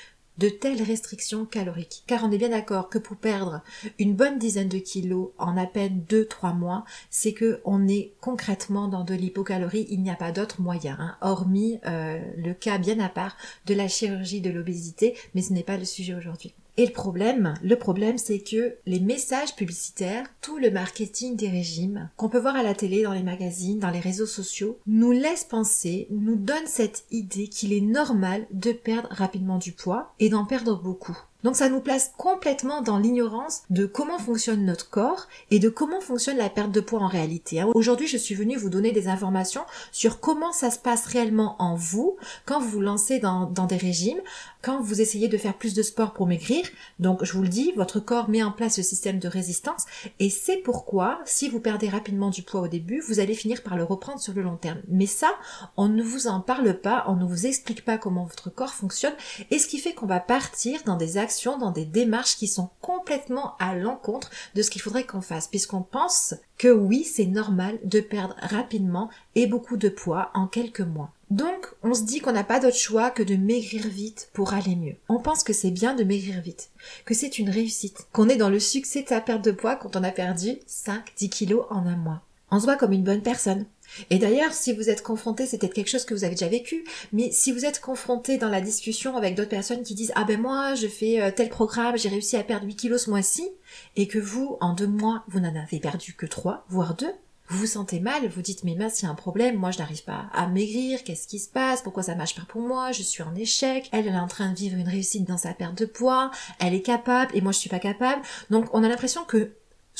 de 0.40 0.48
telles 0.48 0.82
restrictions 0.82 1.44
caloriques. 1.44 2.02
Car 2.06 2.24
on 2.24 2.32
est 2.32 2.38
bien 2.38 2.48
d'accord 2.48 2.88
que 2.88 2.98
pour 2.98 3.18
perdre 3.18 3.60
une 3.98 4.14
bonne 4.14 4.38
dizaine 4.38 4.68
de 4.70 4.78
kilos 4.78 5.28
en 5.38 5.56
à 5.58 5.66
peine 5.66 6.02
2-3 6.08 6.56
mois, 6.56 6.84
c'est 7.10 7.34
que 7.34 7.60
on 7.66 7.86
est 7.86 8.14
concrètement 8.20 8.88
dans 8.88 9.04
de 9.04 9.14
l'hypocalorie, 9.14 9.86
il 9.90 10.02
n'y 10.02 10.10
a 10.10 10.16
pas 10.16 10.32
d'autre 10.32 10.62
moyen, 10.62 10.96
hein, 10.98 11.16
hormis 11.20 11.78
euh, 11.86 12.18
le 12.38 12.54
cas 12.54 12.78
bien 12.78 12.98
à 13.00 13.10
part 13.10 13.36
de 13.66 13.74
la 13.74 13.86
chirurgie 13.86 14.40
de 14.40 14.50
l'obésité, 14.50 15.14
mais 15.34 15.42
ce 15.42 15.52
n'est 15.52 15.62
pas 15.62 15.76
le 15.76 15.84
sujet 15.84 16.14
aujourd'hui. 16.14 16.54
Et 16.80 16.86
le 16.86 16.92
problème, 16.92 17.52
le 17.62 17.76
problème, 17.76 18.16
c'est 18.16 18.38
que 18.38 18.76
les 18.86 19.00
messages 19.00 19.54
publicitaires, 19.54 20.24
tout 20.40 20.56
le 20.56 20.70
marketing 20.70 21.36
des 21.36 21.50
régimes, 21.50 22.08
qu'on 22.16 22.30
peut 22.30 22.38
voir 22.38 22.56
à 22.56 22.62
la 22.62 22.72
télé, 22.72 23.02
dans 23.02 23.12
les 23.12 23.22
magazines, 23.22 23.78
dans 23.78 23.90
les 23.90 24.00
réseaux 24.00 24.24
sociaux, 24.24 24.78
nous 24.86 25.12
laisse 25.12 25.44
penser, 25.44 26.06
nous 26.08 26.36
donne 26.36 26.66
cette 26.66 27.04
idée 27.10 27.48
qu'il 27.48 27.74
est 27.74 27.82
normal 27.82 28.46
de 28.50 28.72
perdre 28.72 29.10
rapidement 29.10 29.58
du 29.58 29.72
poids 29.72 30.14
et 30.20 30.30
d'en 30.30 30.46
perdre 30.46 30.74
beaucoup. 30.74 31.18
Donc 31.44 31.56
ça 31.56 31.68
nous 31.68 31.80
place 31.80 32.12
complètement 32.16 32.82
dans 32.82 32.98
l'ignorance 32.98 33.62
de 33.70 33.86
comment 33.86 34.18
fonctionne 34.18 34.64
notre 34.64 34.90
corps 34.90 35.26
et 35.50 35.58
de 35.58 35.68
comment 35.68 36.00
fonctionne 36.00 36.36
la 36.36 36.50
perte 36.50 36.70
de 36.70 36.80
poids 36.80 37.00
en 37.00 37.08
réalité. 37.08 37.60
Hein. 37.60 37.68
Aujourd'hui, 37.74 38.06
je 38.06 38.18
suis 38.18 38.34
venue 38.34 38.56
vous 38.56 38.68
donner 38.68 38.92
des 38.92 39.08
informations 39.08 39.62
sur 39.90 40.20
comment 40.20 40.52
ça 40.52 40.70
se 40.70 40.78
passe 40.78 41.06
réellement 41.06 41.56
en 41.58 41.76
vous 41.76 42.16
quand 42.44 42.60
vous 42.60 42.68
vous 42.68 42.80
lancez 42.80 43.18
dans 43.20 43.46
des 43.46 43.76
régimes, 43.76 44.20
quand 44.62 44.80
vous 44.80 45.00
essayez 45.00 45.28
de 45.28 45.38
faire 45.38 45.56
plus 45.56 45.74
de 45.74 45.82
sport 45.82 46.12
pour 46.12 46.26
maigrir. 46.26 46.64
Donc 46.98 47.24
je 47.24 47.32
vous 47.32 47.42
le 47.42 47.48
dis, 47.48 47.72
votre 47.76 48.00
corps 48.00 48.28
met 48.28 48.42
en 48.42 48.52
place 48.52 48.76
ce 48.76 48.82
système 48.82 49.18
de 49.18 49.28
résistance 49.28 49.86
et 50.18 50.30
c'est 50.30 50.58
pourquoi 50.58 51.20
si 51.24 51.48
vous 51.48 51.60
perdez 51.60 51.88
rapidement 51.88 52.30
du 52.30 52.42
poids 52.42 52.60
au 52.60 52.68
début, 52.68 53.00
vous 53.00 53.20
allez 53.20 53.34
finir 53.34 53.62
par 53.62 53.76
le 53.76 53.84
reprendre 53.84 54.20
sur 54.20 54.34
le 54.34 54.42
long 54.42 54.56
terme. 54.56 54.80
Mais 54.88 55.06
ça, 55.06 55.32
on 55.76 55.88
ne 55.88 56.02
vous 56.02 56.26
en 56.26 56.40
parle 56.40 56.80
pas, 56.80 57.04
on 57.08 57.16
ne 57.16 57.24
vous 57.24 57.46
explique 57.46 57.84
pas 57.84 57.98
comment 57.98 58.24
votre 58.24 58.50
corps 58.50 58.74
fonctionne 58.74 59.14
et 59.50 59.58
ce 59.58 59.66
qui 59.66 59.78
fait 59.78 59.94
qu'on 59.94 60.06
va 60.06 60.20
partir 60.20 60.80
dans 60.84 60.96
des 60.96 61.16
actes 61.16 61.30
dans 61.58 61.70
des 61.70 61.84
démarches 61.84 62.36
qui 62.36 62.46
sont 62.46 62.70
complètement 62.80 63.56
à 63.58 63.74
l'encontre 63.74 64.30
de 64.54 64.62
ce 64.62 64.70
qu'il 64.70 64.82
faudrait 64.82 65.06
qu'on 65.06 65.20
fasse, 65.20 65.48
puisqu'on 65.48 65.82
pense 65.82 66.34
que 66.60 66.68
oui, 66.68 67.04
c'est 67.04 67.24
normal 67.24 67.78
de 67.84 68.00
perdre 68.00 68.36
rapidement 68.38 69.08
et 69.34 69.46
beaucoup 69.46 69.78
de 69.78 69.88
poids 69.88 70.30
en 70.34 70.46
quelques 70.46 70.82
mois. 70.82 71.10
Donc, 71.30 71.72
on 71.82 71.94
se 71.94 72.02
dit 72.02 72.20
qu'on 72.20 72.32
n'a 72.32 72.44
pas 72.44 72.60
d'autre 72.60 72.76
choix 72.76 73.10
que 73.10 73.22
de 73.22 73.34
maigrir 73.34 73.88
vite 73.88 74.28
pour 74.34 74.52
aller 74.52 74.76
mieux. 74.76 74.96
On 75.08 75.20
pense 75.20 75.42
que 75.42 75.54
c'est 75.54 75.70
bien 75.70 75.94
de 75.94 76.04
maigrir 76.04 76.38
vite, 76.42 76.68
que 77.06 77.14
c'est 77.14 77.38
une 77.38 77.48
réussite, 77.48 78.08
qu'on 78.12 78.28
est 78.28 78.36
dans 78.36 78.50
le 78.50 78.60
succès 78.60 79.02
de 79.02 79.08
sa 79.08 79.22
perte 79.22 79.42
de 79.42 79.52
poids 79.52 79.76
quand 79.76 79.96
on 79.96 80.04
a 80.04 80.10
perdu 80.10 80.58
5-10 80.68 81.30
kilos 81.30 81.64
en 81.70 81.86
un 81.86 81.96
mois. 81.96 82.20
On 82.50 82.60
se 82.60 82.66
voit 82.66 82.76
comme 82.76 82.92
une 82.92 83.04
bonne 83.04 83.22
personne, 83.22 83.64
et 84.10 84.18
d'ailleurs, 84.18 84.52
si 84.52 84.72
vous 84.72 84.88
êtes 84.88 85.02
confronté, 85.02 85.46
c'est 85.46 85.58
peut-être 85.58 85.74
quelque 85.74 85.90
chose 85.90 86.04
que 86.04 86.14
vous 86.14 86.24
avez 86.24 86.34
déjà 86.34 86.48
vécu, 86.48 86.84
mais 87.12 87.30
si 87.30 87.52
vous 87.52 87.64
êtes 87.64 87.80
confronté 87.80 88.38
dans 88.38 88.48
la 88.48 88.60
discussion 88.60 89.16
avec 89.16 89.34
d'autres 89.34 89.48
personnes 89.48 89.82
qui 89.82 89.94
disent 89.94 90.12
ah 90.14 90.24
ben 90.24 90.40
moi 90.40 90.74
je 90.74 90.86
fais 90.86 91.20
euh, 91.20 91.30
tel 91.34 91.48
programme, 91.48 91.96
j'ai 91.96 92.08
réussi 92.08 92.36
à 92.36 92.42
perdre 92.42 92.66
8 92.66 92.76
kilos 92.76 93.04
ce 93.04 93.10
mois-ci, 93.10 93.48
et 93.96 94.08
que 94.08 94.18
vous, 94.18 94.56
en 94.60 94.74
deux 94.74 94.86
mois, 94.86 95.24
vous 95.28 95.40
n'en 95.40 95.54
avez 95.54 95.80
perdu 95.80 96.14
que 96.14 96.26
trois, 96.26 96.64
voire 96.68 96.94
deux, 96.94 97.12
vous 97.50 97.58
vous 97.58 97.66
sentez 97.66 97.98
mal, 97.98 98.28
vous 98.28 98.42
dites 98.42 98.62
mais 98.62 98.76
mince, 98.76 99.02
il 99.02 99.06
y 99.06 99.08
a 99.08 99.10
un 99.10 99.16
problème, 99.16 99.56
moi 99.56 99.72
je 99.72 99.78
n'arrive 99.78 100.04
pas 100.04 100.26
à 100.32 100.46
maigrir, 100.46 101.02
qu'est-ce 101.02 101.26
qui 101.26 101.40
se 101.40 101.48
passe, 101.48 101.82
pourquoi 101.82 102.04
ça 102.04 102.14
marche 102.14 102.36
pas 102.36 102.46
pour 102.48 102.60
moi, 102.60 102.92
je 102.92 103.02
suis 103.02 103.24
en 103.24 103.34
échec, 103.34 103.88
elle, 103.90 104.06
elle 104.06 104.14
est 104.14 104.18
en 104.18 104.28
train 104.28 104.50
de 104.50 104.56
vivre 104.56 104.78
une 104.78 104.88
réussite 104.88 105.26
dans 105.26 105.36
sa 105.36 105.52
perte 105.52 105.76
de 105.76 105.84
poids, 105.84 106.30
elle 106.60 106.74
est 106.74 106.82
capable 106.82 107.36
et 107.36 107.40
moi 107.40 107.50
je 107.50 107.58
suis 107.58 107.68
pas 107.68 107.80
capable. 107.80 108.22
Donc 108.50 108.66
on 108.72 108.84
a 108.84 108.88
l'impression 108.88 109.24
que 109.24 109.50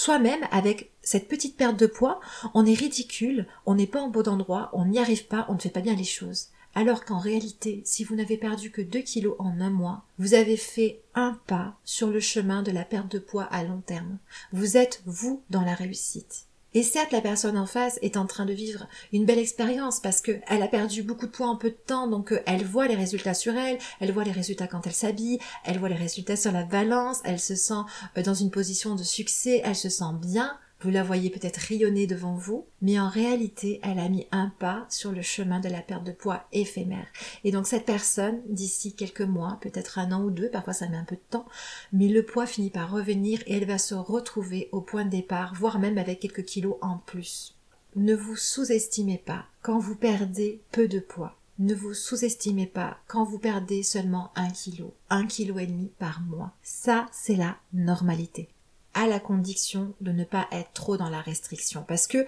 Soi-même, 0.03 0.49
avec 0.51 0.93
cette 1.03 1.29
petite 1.29 1.59
perte 1.59 1.79
de 1.79 1.85
poids, 1.87 2.21
on 2.55 2.65
est 2.65 2.73
ridicule, 2.73 3.47
on 3.67 3.75
n'est 3.75 3.87
pas 3.87 4.01
en 4.01 4.09
beau 4.09 4.27
endroit, 4.27 4.71
on 4.73 4.87
n'y 4.87 4.99
arrive 4.99 5.27
pas, 5.27 5.45
on 5.51 5.55
ne 5.57 5.59
fait 5.59 5.69
pas 5.69 5.83
bien 5.83 5.95
les 5.95 6.05
choses. 6.05 6.47
Alors 6.75 7.05
qu'en 7.05 7.19
réalité, 7.19 7.83
si 7.85 8.03
vous 8.05 8.15
n'avez 8.15 8.39
perdu 8.39 8.71
que 8.71 8.81
2 8.81 9.01
kilos 9.01 9.37
en 9.39 9.61
un 9.61 9.69
mois, 9.69 10.07
vous 10.19 10.33
avez 10.33 10.57
fait 10.57 11.03
un 11.15 11.39
pas 11.47 11.77
sur 11.85 12.09
le 12.09 12.19
chemin 12.19 12.63
de 12.63 12.71
la 12.71 12.87
perte 12.87 13.13
de 13.13 13.19
poids 13.19 13.45
à 13.45 13.63
long 13.63 13.83
terme. 13.85 14.17
Vous 14.55 14.79
êtes, 14.79 15.03
vous, 15.05 15.43
dans 15.51 15.67
la 15.67 15.75
réussite. 15.75 16.47
Et 16.73 16.85
certes, 16.85 17.11
la 17.11 17.21
personne 17.21 17.59
en 17.59 17.67
face 17.67 17.99
est 18.01 18.17
en 18.17 18.27
train 18.27 18.47
de 18.47 18.53
vivre 18.53 18.87
une 19.13 19.25
belle 19.25 19.41
expérience 19.41 19.99
parce 19.99 20.21
qu'elle 20.21 20.63
a 20.63 20.69
perdu 20.69 21.03
beaucoup 21.03 21.27
de 21.27 21.33
poids 21.33 21.49
en 21.49 21.57
peu 21.57 21.71
de 21.71 21.79
temps, 21.87 22.07
donc 22.07 22.33
euh, 22.33 22.41
elle 22.47 22.65
voit 22.65 22.87
les 22.87 22.95
résultats 22.95 23.35
sur 23.35 23.57
elle, 23.57 23.79
elle 23.99 24.13
voit 24.13 24.23
les 24.23 24.31
résultats 24.31 24.69
quand 24.69 24.87
elle 24.87 24.93
s'habille, 24.93 25.41
elle 25.65 25.79
voit 25.79 25.89
les 25.89 25.97
résultats 25.97 26.37
sur 26.37 26.53
la 26.53 26.63
balance, 26.63 27.21
elle 27.25 27.41
se 27.41 27.57
sent 27.57 27.83
euh, 28.17 28.23
dans 28.23 28.35
une 28.35 28.51
position 28.51 28.95
de 28.95 29.03
succès, 29.03 29.63
elle 29.65 29.75
se 29.75 29.89
sent 29.89 30.15
bien, 30.21 30.57
vous 30.83 30.91
la 30.91 31.03
voyez 31.03 31.29
peut-être 31.29 31.59
rayonner 31.59 32.07
devant 32.07 32.35
vous, 32.35 32.67
mais 32.81 32.99
en 32.99 33.09
réalité, 33.09 33.81
elle 33.83 33.99
a 33.99 34.09
mis 34.09 34.27
un 34.33 34.51
pas 34.59 34.87
sur 34.89 35.13
le 35.13 35.21
chemin 35.21 35.61
de 35.61 35.69
la 35.69 35.83
perte 35.83 36.05
de 36.05 36.13
poids 36.13 36.45
éphémère. 36.53 37.07
Et 37.45 37.53
donc 37.53 37.67
cette 37.67 37.85
personne, 37.85 38.41
d'ici 38.49 38.95
quelques 38.95 39.21
mois, 39.21 39.59
peut-être 39.61 39.99
un 39.99 40.11
an 40.13 40.23
ou 40.23 40.31
deux, 40.31 40.49
parfois 40.49 40.73
ça 40.73 40.89
met 40.89 40.97
un 40.97 41.05
peu 41.05 41.17
de 41.17 41.21
temps, 41.31 41.47
mais 41.93 42.09
le 42.09 42.25
poids 42.25 42.47
finit 42.47 42.71
par 42.71 42.91
revenir 42.91 43.41
et 43.47 43.57
elle 43.57 43.67
va 43.67 43.79
se 43.79 43.95
retrouver 43.95 44.69
au 44.73 44.81
point 44.81 45.05
de 45.05 45.11
départ, 45.11 45.55
voire 45.55 45.79
même 45.79 45.99
avec 45.99 46.21
quelques 46.21 46.45
kilos 46.45 46.77
en 46.81 46.97
plus. 46.97 47.57
Ne 47.97 48.15
vous 48.15 48.37
sous-estimez 48.37 49.19
pas 49.19 49.47
quand 49.63 49.79
vous 49.79 49.97
perdez 49.97 50.63
peu 50.73 50.89
de 50.89 51.01
poids. 51.01 51.37
Ne 51.59 51.75
vous 51.75 51.93
sous-estimez 51.93 52.67
pas 52.67 52.97
quand 53.07 53.25
vous 53.25 53.39
perdez 53.39 53.83
seulement 53.83 54.33
un 54.35 54.49
kilo, 54.49 54.95
un 55.11 55.27
kilo 55.27 55.59
et 55.59 55.67
demi 55.67 55.93
par 55.99 56.23
mois. 56.23 56.53
Ça, 56.63 57.07
c'est 57.13 57.37
la 57.37 57.59
normalité 57.75 58.49
à 58.95 59.07
la 59.07 59.21
condition 59.21 59.95
de 60.01 60.13
ne 60.13 60.25
pas 60.25 60.49
être 60.53 60.73
trop 60.73 60.97
dans 60.97 61.11
la 61.11 61.21
restriction. 61.21 61.85
Parce 61.87 62.07
que 62.07 62.27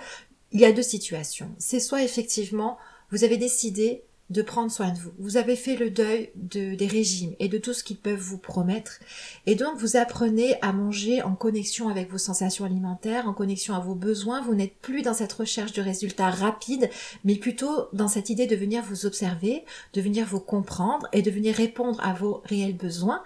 il 0.53 0.61
y 0.61 0.65
a 0.65 0.73
deux 0.73 0.83
situations. 0.83 1.51
C'est 1.59 1.81
soit 1.81 2.03
effectivement 2.03 2.79
vous 3.11 3.25
avez 3.25 3.37
décidé 3.37 4.03
de 4.31 4.41
prendre 4.41 4.71
soin 4.71 4.91
de 4.91 4.99
vous. 4.99 5.13
Vous 5.19 5.37
avez 5.37 5.57
fait 5.57 5.77
le 5.77 5.91
deuil 5.91 6.31
de, 6.35 6.75
des 6.75 6.87
régimes 6.87 7.35
et 7.39 7.49
de 7.49 7.59
tout 7.59 7.75
ce 7.75 7.85
qu'ils 7.85 7.99
peuvent 7.99 8.19
vous 8.19 8.39
promettre. 8.39 9.01
Et 9.45 9.55
donc, 9.55 9.77
vous 9.77 9.99
apprenez 9.99 10.57
à 10.63 10.73
manger 10.73 11.21
en 11.21 11.35
connexion 11.35 11.91
avec 11.91 12.11
vos 12.11 12.17
sensations 12.17 12.65
alimentaires, 12.65 13.29
en 13.29 13.35
connexion 13.35 13.75
à 13.75 13.81
vos 13.81 13.95
besoins. 13.95 14.41
Vous 14.41 14.55
n'êtes 14.55 14.75
plus 14.77 15.03
dans 15.03 15.13
cette 15.13 15.35
recherche 15.35 15.73
de 15.73 15.83
résultats 15.83 16.31
rapides, 16.31 16.89
mais 17.25 17.37
plutôt 17.37 17.89
dans 17.93 18.09
cette 18.09 18.31
idée 18.31 18.47
de 18.47 18.57
venir 18.57 18.83
vous 18.83 19.05
observer, 19.05 19.67
de 19.93 20.01
venir 20.01 20.27
vous 20.27 20.41
comprendre 20.41 21.07
et 21.13 21.21
de 21.21 21.31
venir 21.31 21.55
répondre 21.55 22.01
à 22.03 22.15
vos 22.15 22.41
réels 22.47 22.77
besoins. 22.77 23.23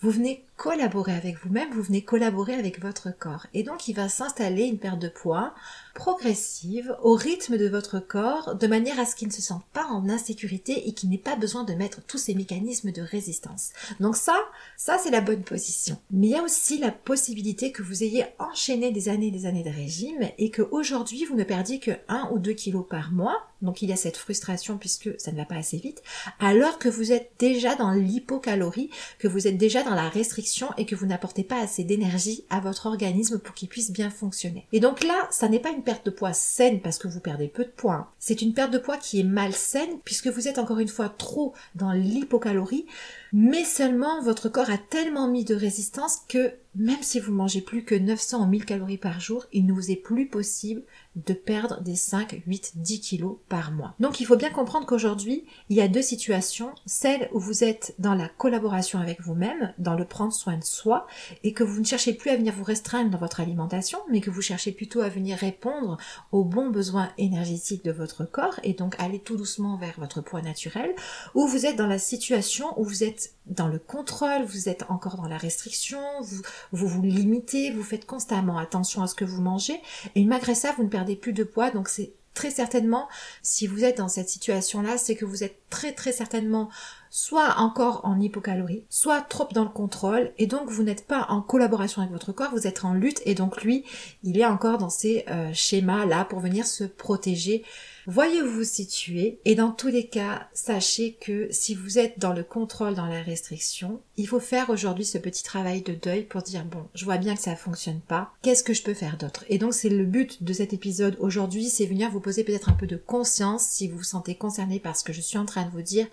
Vous 0.00 0.10
venez 0.10 0.44
collaborer 0.60 1.14
avec 1.14 1.38
vous-même, 1.42 1.72
vous 1.72 1.80
venez 1.80 2.02
collaborer 2.02 2.52
avec 2.52 2.82
votre 2.82 3.08
corps. 3.18 3.46
Et 3.54 3.62
donc 3.62 3.88
il 3.88 3.94
va 3.94 4.10
s'installer 4.10 4.64
une 4.64 4.76
perte 4.76 4.98
de 4.98 5.08
poids 5.08 5.54
progressive 5.94 6.94
au 7.02 7.14
rythme 7.14 7.56
de 7.56 7.66
votre 7.66 7.98
corps 7.98 8.54
de 8.54 8.66
manière 8.66 9.00
à 9.00 9.06
ce 9.06 9.16
qu'il 9.16 9.28
ne 9.28 9.32
se 9.32 9.40
sente 9.40 9.64
pas 9.72 9.86
en 9.86 10.10
insécurité 10.10 10.86
et 10.86 10.92
qu'il 10.92 11.08
n'ait 11.08 11.16
pas 11.16 11.34
besoin 11.34 11.64
de 11.64 11.72
mettre 11.72 12.02
tous 12.02 12.18
ces 12.18 12.34
mécanismes 12.34 12.92
de 12.92 13.00
résistance. 13.00 13.70
Donc 14.00 14.16
ça, 14.16 14.36
ça 14.76 14.98
c'est 14.98 15.10
la 15.10 15.22
bonne 15.22 15.44
position. 15.44 15.96
Mais 16.10 16.26
il 16.26 16.32
y 16.32 16.36
a 16.36 16.42
aussi 16.42 16.76
la 16.76 16.92
possibilité 16.92 17.72
que 17.72 17.82
vous 17.82 18.04
ayez 18.04 18.26
enchaîné 18.38 18.92
des 18.92 19.08
années 19.08 19.28
et 19.28 19.32
des 19.32 19.46
années 19.46 19.64
de 19.64 19.70
régime 19.70 20.28
et 20.36 20.50
qu'aujourd'hui 20.50 21.24
vous 21.24 21.36
ne 21.36 21.44
perdiez 21.44 21.80
que 21.80 21.92
1 22.08 22.28
ou 22.32 22.38
2 22.38 22.52
kilos 22.52 22.84
par 22.86 23.12
mois. 23.12 23.46
Donc 23.62 23.82
il 23.82 23.90
y 23.90 23.92
a 23.92 23.96
cette 23.96 24.16
frustration 24.16 24.78
puisque 24.78 25.10
ça 25.18 25.32
ne 25.32 25.36
va 25.36 25.44
pas 25.44 25.56
assez 25.56 25.76
vite, 25.76 26.02
alors 26.38 26.78
que 26.78 26.88
vous 26.88 27.12
êtes 27.12 27.32
déjà 27.38 27.74
dans 27.74 27.92
l'hypocalorie, 27.92 28.90
que 29.18 29.28
vous 29.28 29.46
êtes 29.46 29.58
déjà 29.58 29.82
dans 29.82 29.94
la 29.94 30.08
restriction 30.08 30.49
et 30.76 30.86
que 30.86 30.94
vous 30.94 31.06
n'apportez 31.06 31.44
pas 31.44 31.60
assez 31.60 31.84
d'énergie 31.84 32.44
à 32.50 32.60
votre 32.60 32.86
organisme 32.86 33.38
pour 33.38 33.54
qu'il 33.54 33.68
puisse 33.68 33.90
bien 33.90 34.10
fonctionner. 34.10 34.66
Et 34.72 34.80
donc 34.80 35.04
là, 35.04 35.28
ça 35.30 35.48
n'est 35.48 35.58
pas 35.58 35.70
une 35.70 35.82
perte 35.82 36.06
de 36.06 36.10
poids 36.10 36.32
saine 36.32 36.80
parce 36.80 36.98
que 36.98 37.08
vous 37.08 37.20
perdez 37.20 37.48
peu 37.48 37.64
de 37.64 37.70
poids. 37.70 37.94
Hein. 37.94 38.08
C'est 38.18 38.42
une 38.42 38.54
perte 38.54 38.72
de 38.72 38.78
poids 38.78 38.96
qui 38.96 39.20
est 39.20 39.24
malsaine 39.24 39.98
puisque 40.04 40.28
vous 40.28 40.48
êtes 40.48 40.58
encore 40.58 40.78
une 40.78 40.88
fois 40.88 41.08
trop 41.08 41.54
dans 41.74 41.92
l'hypocalorie 41.92 42.86
mais 43.32 43.64
seulement 43.64 44.20
votre 44.22 44.48
corps 44.48 44.70
a 44.70 44.78
tellement 44.78 45.28
mis 45.28 45.44
de 45.44 45.54
résistance 45.54 46.18
que 46.28 46.52
même 46.74 47.02
si 47.02 47.20
vous 47.20 47.32
mangez 47.32 47.60
plus 47.60 47.84
que 47.84 47.94
900 47.94 48.44
ou 48.44 48.46
1000 48.46 48.64
calories 48.64 48.96
par 48.96 49.20
jour, 49.20 49.46
il 49.52 49.66
ne 49.66 49.72
vous 49.72 49.90
est 49.90 49.96
plus 49.96 50.28
possible 50.28 50.82
de 51.16 51.34
perdre 51.34 51.80
des 51.82 51.96
5, 51.96 52.42
8, 52.46 52.72
10 52.76 53.00
kilos 53.00 53.36
par 53.48 53.72
mois. 53.72 53.94
Donc 53.98 54.20
il 54.20 54.26
faut 54.26 54.36
bien 54.36 54.50
comprendre 54.50 54.86
qu'aujourd'hui, 54.86 55.44
il 55.68 55.76
y 55.76 55.80
a 55.80 55.88
deux 55.88 56.02
situations. 56.02 56.72
Celle 56.86 57.28
où 57.32 57.40
vous 57.40 57.64
êtes 57.64 57.94
dans 57.98 58.14
la 58.14 58.28
collaboration 58.28 59.00
avec 59.00 59.20
vous-même, 59.20 59.74
dans 59.78 59.94
le 59.94 60.04
prendre 60.04 60.32
soin 60.32 60.56
de 60.56 60.64
soi, 60.64 61.06
et 61.42 61.52
que 61.52 61.64
vous 61.64 61.80
ne 61.80 61.84
cherchez 61.84 62.14
plus 62.14 62.30
à 62.30 62.36
venir 62.36 62.54
vous 62.54 62.64
restreindre 62.64 63.10
dans 63.10 63.18
votre 63.18 63.40
alimentation, 63.40 63.98
mais 64.10 64.20
que 64.20 64.30
vous 64.30 64.42
cherchez 64.42 64.72
plutôt 64.72 65.00
à 65.00 65.08
venir 65.08 65.36
répondre 65.36 65.96
aux 66.32 66.44
bons 66.44 66.70
besoins 66.70 67.10
énergétiques 67.18 67.84
de 67.84 67.92
votre 67.92 68.24
corps, 68.24 68.60
et 68.62 68.74
donc 68.74 68.94
aller 68.98 69.18
tout 69.18 69.36
doucement 69.36 69.76
vers 69.76 69.94
votre 69.98 70.20
poids 70.20 70.42
naturel, 70.42 70.94
ou 71.34 71.46
vous 71.46 71.66
êtes 71.66 71.76
dans 71.76 71.86
la 71.86 71.98
situation 71.98 72.78
où 72.80 72.84
vous 72.84 73.02
êtes 73.02 73.34
dans 73.46 73.68
le 73.68 73.78
contrôle, 73.78 74.44
vous 74.44 74.68
êtes 74.68 74.84
encore 74.88 75.16
dans 75.16 75.26
la 75.26 75.36
restriction, 75.36 75.98
vous 76.20 76.42
vous, 76.72 76.86
vous 76.86 77.02
limitez, 77.02 77.72
vous 77.72 77.82
faites 77.82 78.06
constamment 78.06 78.58
attention 78.58 79.02
à 79.02 79.08
ce 79.08 79.14
que 79.14 79.24
vous 79.24 79.42
mangez, 79.42 79.80
et 80.14 80.24
malgré 80.24 80.54
ça, 80.54 80.72
vous 80.76 80.84
ne 80.84 80.88
perdez 80.88 81.09
plus 81.16 81.32
de 81.32 81.44
poids, 81.44 81.70
donc 81.70 81.88
c'est 81.88 82.12
très 82.34 82.50
certainement, 82.50 83.08
si 83.42 83.66
vous 83.66 83.84
êtes 83.84 83.98
dans 83.98 84.08
cette 84.08 84.28
situation-là, 84.28 84.98
c'est 84.98 85.14
que 85.14 85.24
vous 85.24 85.44
êtes 85.44 85.56
très 85.68 85.92
très 85.92 86.12
certainement 86.12 86.70
soit 87.10 87.56
encore 87.58 88.02
en 88.04 88.20
hypocalorie, 88.20 88.84
soit 88.88 89.20
trop 89.20 89.48
dans 89.52 89.64
le 89.64 89.70
contrôle, 89.70 90.32
et 90.38 90.46
donc 90.46 90.70
vous 90.70 90.84
n'êtes 90.84 91.06
pas 91.06 91.26
en 91.28 91.42
collaboration 91.42 92.02
avec 92.02 92.12
votre 92.12 92.32
corps, 92.32 92.52
vous 92.52 92.66
êtes 92.66 92.84
en 92.84 92.94
lutte, 92.94 93.20
et 93.26 93.34
donc 93.34 93.62
lui, 93.62 93.84
il 94.22 94.38
est 94.38 94.46
encore 94.46 94.78
dans 94.78 94.90
ces 94.90 95.24
euh, 95.28 95.52
schémas-là 95.52 96.24
pour 96.24 96.38
venir 96.38 96.66
se 96.66 96.84
protéger 96.84 97.64
Voyez 98.10 98.42
où 98.42 98.50
vous 98.50 98.64
situez 98.64 99.38
et 99.44 99.54
dans 99.54 99.70
tous 99.70 99.86
les 99.86 100.08
cas, 100.08 100.48
sachez 100.52 101.12
que 101.20 101.46
si 101.52 101.76
vous 101.76 101.96
êtes 101.96 102.18
dans 102.18 102.32
le 102.32 102.42
contrôle, 102.42 102.96
dans 102.96 103.06
la 103.06 103.22
restriction, 103.22 104.00
il 104.16 104.26
faut 104.26 104.40
faire 104.40 104.68
aujourd'hui 104.68 105.04
ce 105.04 105.16
petit 105.16 105.44
travail 105.44 105.82
de 105.82 105.94
deuil 105.94 106.24
pour 106.24 106.42
dire 106.42 106.64
bon, 106.64 106.88
je 106.96 107.04
vois 107.04 107.18
bien 107.18 107.36
que 107.36 107.40
ça 107.40 107.54
fonctionne 107.54 108.00
pas, 108.00 108.32
qu'est-ce 108.42 108.64
que 108.64 108.74
je 108.74 108.82
peux 108.82 108.94
faire 108.94 109.16
d'autre? 109.16 109.44
Et 109.48 109.58
donc 109.58 109.74
c'est 109.74 109.88
le 109.88 110.04
but 110.04 110.42
de 110.42 110.52
cet 110.52 110.72
épisode 110.72 111.16
aujourd'hui, 111.20 111.68
c'est 111.68 111.86
venir 111.86 112.10
vous 112.10 112.18
poser 112.18 112.42
peut-être 112.42 112.68
un 112.68 112.72
peu 112.74 112.88
de 112.88 112.96
conscience 112.96 113.62
si 113.62 113.86
vous 113.86 113.98
vous 113.98 114.02
sentez 114.02 114.34
concerné 114.34 114.80
par 114.80 114.96
ce 114.96 115.04
que 115.04 115.12
je 115.12 115.20
suis 115.20 115.38
en 115.38 115.46
train 115.46 115.64
de 115.64 115.70
vous 115.70 115.82
dire 115.82 116.08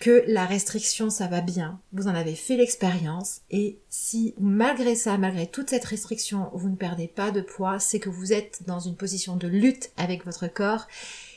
que 0.00 0.24
la 0.26 0.46
restriction 0.46 1.10
ça 1.10 1.26
va 1.26 1.42
bien, 1.42 1.78
vous 1.92 2.08
en 2.08 2.14
avez 2.14 2.36
fait 2.36 2.56
l'expérience 2.56 3.42
et 3.50 3.78
si 3.90 4.34
malgré 4.40 4.94
ça, 4.94 5.18
malgré 5.18 5.46
toute 5.46 5.70
cette 5.70 5.84
restriction, 5.84 6.48
vous 6.54 6.70
ne 6.70 6.76
perdez 6.76 7.06
pas 7.06 7.30
de 7.30 7.42
poids, 7.42 7.78
c'est 7.78 8.00
que 8.00 8.08
vous 8.08 8.32
êtes 8.32 8.62
dans 8.66 8.80
une 8.80 8.96
position 8.96 9.36
de 9.36 9.46
lutte 9.46 9.90
avec 9.98 10.24
votre 10.24 10.46
corps 10.46 10.86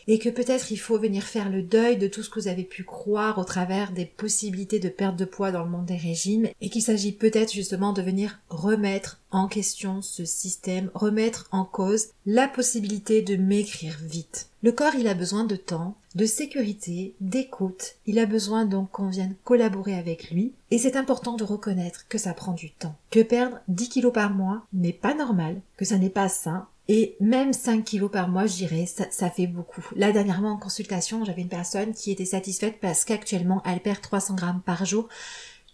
et 0.07 0.19
que 0.19 0.29
peut-être 0.29 0.71
il 0.71 0.77
faut 0.77 0.97
venir 0.97 1.23
faire 1.23 1.49
le 1.49 1.61
deuil 1.61 1.97
de 1.97 2.07
tout 2.07 2.23
ce 2.23 2.29
que 2.29 2.39
vous 2.39 2.47
avez 2.47 2.63
pu 2.63 2.83
croire 2.83 3.37
au 3.37 3.43
travers 3.43 3.91
des 3.91 4.05
possibilités 4.05 4.79
de 4.79 4.89
perte 4.89 5.17
de 5.17 5.25
poids 5.25 5.51
dans 5.51 5.63
le 5.63 5.69
monde 5.69 5.85
des 5.85 5.97
régimes 5.97 6.47
et 6.61 6.69
qu'il 6.69 6.81
s'agit 6.81 7.11
peut-être 7.11 7.53
justement 7.53 7.93
de 7.93 8.01
venir 8.01 8.39
remettre 8.49 9.21
en 9.31 9.47
question 9.47 10.01
ce 10.01 10.23
système, 10.23 10.89
remettre 10.93 11.47
en 11.51 11.65
cause 11.65 12.07
la 12.25 12.47
possibilité 12.47 13.21
de 13.21 13.35
maigrir 13.35 13.97
vite. 14.01 14.49
Le 14.63 14.71
corps, 14.71 14.95
il 14.95 15.07
a 15.07 15.13
besoin 15.13 15.43
de 15.43 15.55
temps, 15.55 15.95
de 16.15 16.25
sécurité, 16.25 17.13
d'écoute. 17.21 17.95
Il 18.05 18.17
a 18.19 18.25
besoin 18.25 18.65
donc 18.65 18.91
qu'on 18.91 19.09
vienne 19.09 19.35
collaborer 19.43 19.93
avec 19.93 20.31
lui. 20.31 20.53
Et 20.71 20.79
c'est 20.79 20.95
important 20.95 21.35
de 21.35 21.43
reconnaître 21.43 22.07
que 22.09 22.17
ça 22.17 22.33
prend 22.33 22.53
du 22.53 22.71
temps. 22.71 22.95
Que 23.11 23.21
perdre 23.21 23.59
10 23.67 23.89
kilos 23.89 24.13
par 24.13 24.33
mois 24.33 24.65
n'est 24.73 24.93
pas 24.93 25.13
normal, 25.13 25.61
que 25.77 25.85
ça 25.85 25.97
n'est 25.97 26.09
pas 26.09 26.27
sain, 26.27 26.67
et 26.87 27.17
même 27.19 27.51
5 27.51 27.83
kilos 27.83 28.09
par 28.11 28.29
mois, 28.29 28.45
je 28.45 28.55
dirais, 28.55 28.85
ça, 28.85 29.29
fait 29.29 29.47
beaucoup. 29.47 29.83
Là, 29.95 30.11
dernièrement, 30.11 30.51
en 30.51 30.57
consultation, 30.57 31.25
j'avais 31.25 31.41
une 31.41 31.49
personne 31.49 31.93
qui 31.93 32.11
était 32.11 32.25
satisfaite 32.25 32.79
parce 32.79 33.03
qu'actuellement, 33.03 33.61
elle 33.65 33.81
perd 33.81 34.01
300 34.01 34.35
grammes 34.35 34.61
par 34.65 34.85
jour. 34.85 35.09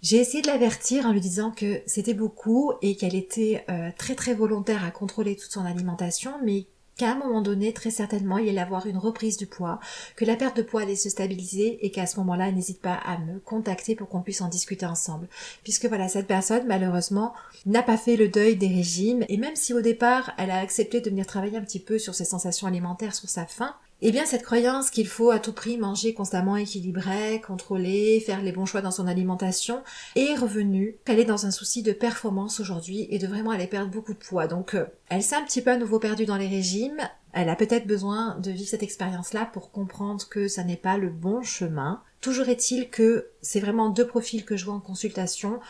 J'ai 0.02 0.18
essayé 0.18 0.42
de 0.42 0.48
l'avertir 0.48 1.06
en 1.06 1.14
lui 1.14 1.22
disant 1.22 1.52
que 1.52 1.82
c'était 1.86 2.14
beaucoup 2.14 2.74
et 2.82 2.96
qu'elle 2.96 3.16
était 3.16 3.64
euh, 3.70 3.90
très 3.98 4.16
très 4.16 4.34
volontaire 4.34 4.84
à 4.84 4.92
contrôler 4.92 5.36
toute 5.36 5.52
son 5.52 5.66
alimentation, 5.66 6.34
mais 6.44 6.66
qu'à 6.98 7.12
un 7.12 7.16
moment 7.16 7.42
donné, 7.42 7.74
très 7.74 7.92
certainement, 7.92 8.38
il 8.38 8.50
allait 8.50 8.60
avoir 8.60 8.86
une 8.86 8.98
reprise 8.98 9.38
du 9.38 9.48
poids, 9.48 9.80
que 10.16 10.26
la 10.26 10.36
perte 10.36 10.58
de 10.58 10.62
poids 10.62 10.82
allait 10.82 10.96
se 10.96 11.10
stabiliser 11.10 11.86
et 11.86 11.92
qu'à 11.92 12.06
ce 12.06 12.18
moment-là, 12.20 12.52
n'hésite 12.52 12.82
pas 12.82 12.94
à 12.94 13.18
me 13.18 13.40
contacter 13.40 13.96
pour 13.96 14.10
qu'on 14.10 14.22
puisse 14.22 14.42
en 14.42 14.50
discuter 14.50 14.86
ensemble. 14.86 15.28
Puisque 15.64 15.86
voilà, 15.86 16.08
cette 16.08 16.28
personne, 16.28 16.68
malheureusement, 16.68 17.34
n'a 17.66 17.84
pas 17.84 17.98
fait 17.98 18.16
le 18.16 18.28
deuil 18.28 18.56
des 18.56 18.68
régimes 18.68 19.26
et 19.30 19.38
même 19.38 19.56
si 19.56 19.74
au 19.74 19.82
départ, 19.82 20.34
elle 20.38 20.52
a 20.52 20.60
accepté 20.60 21.02
de 21.02 21.10
venir 21.10 21.26
travailler 21.26 21.58
un 21.58 21.64
petit 21.64 21.80
peu 21.80 21.98
sur 21.98 22.16
ses 22.16 22.26
sensations 22.26 22.68
alimentaires, 22.68 23.16
sur 23.16 23.30
sa 23.30 23.46
faim, 23.46 23.76
eh 24.06 24.12
bien, 24.12 24.26
cette 24.26 24.44
croyance 24.44 24.90
qu'il 24.90 25.08
faut 25.08 25.32
à 25.32 25.40
tout 25.40 25.54
prix 25.54 25.78
manger 25.78 26.14
constamment 26.14 26.58
équilibré, 26.58 27.40
contrôler, 27.40 28.20
faire 28.20 28.42
les 28.42 28.52
bons 28.52 28.66
choix 28.66 28.82
dans 28.82 28.92
son 28.92 29.08
alimentation 29.08 29.82
est 30.18 30.36
revenue, 30.36 30.98
qu'elle 31.06 31.22
est 31.22 31.26
dans 31.26 31.46
un 31.46 31.52
souci 31.52 31.84
de 31.84 31.94
performance 31.94 32.60
aujourd'hui 32.60 33.08
et 33.12 33.18
de 33.18 33.28
vraiment 33.28 33.52
aller 33.52 33.66
perdre 33.66 33.90
beaucoup 33.90 34.14
de 34.14 34.20
poids. 34.20 34.48
Donc, 34.48 34.74
euh, 34.74 34.84
elle 35.08 35.24
s'est 35.24 35.38
un 35.38 35.44
petit 35.44 35.62
peu 35.62 35.72
à 35.72 35.78
nouveau 35.78 36.00
perdue 36.00 36.26
dans 36.26 36.36
les 36.36 36.50
régimes. 36.50 37.00
Elle 37.32 37.48
a 37.48 37.56
peut-être 37.56 37.88
besoin 37.88 38.38
de 38.40 38.52
vivre 38.52 38.70
cette 38.70 38.84
expérience-là 38.84 39.50
pour 39.54 39.72
comprendre 39.72 40.28
que 40.28 40.50
ça 40.50 40.66
n'est 40.66 40.76
pas 40.76 40.98
le 40.98 41.10
bon 41.10 41.42
chemin. 41.42 42.04
Toujours 42.20 42.50
est-il 42.50 42.90
que 42.90 43.30
c'est 43.42 43.62
vraiment 43.62 43.90
deux 43.90 44.06
profils 44.06 44.44
que 44.44 44.58
je 44.58 44.66
vois 44.66 44.74
en 44.74 44.82
consultation 44.82 45.62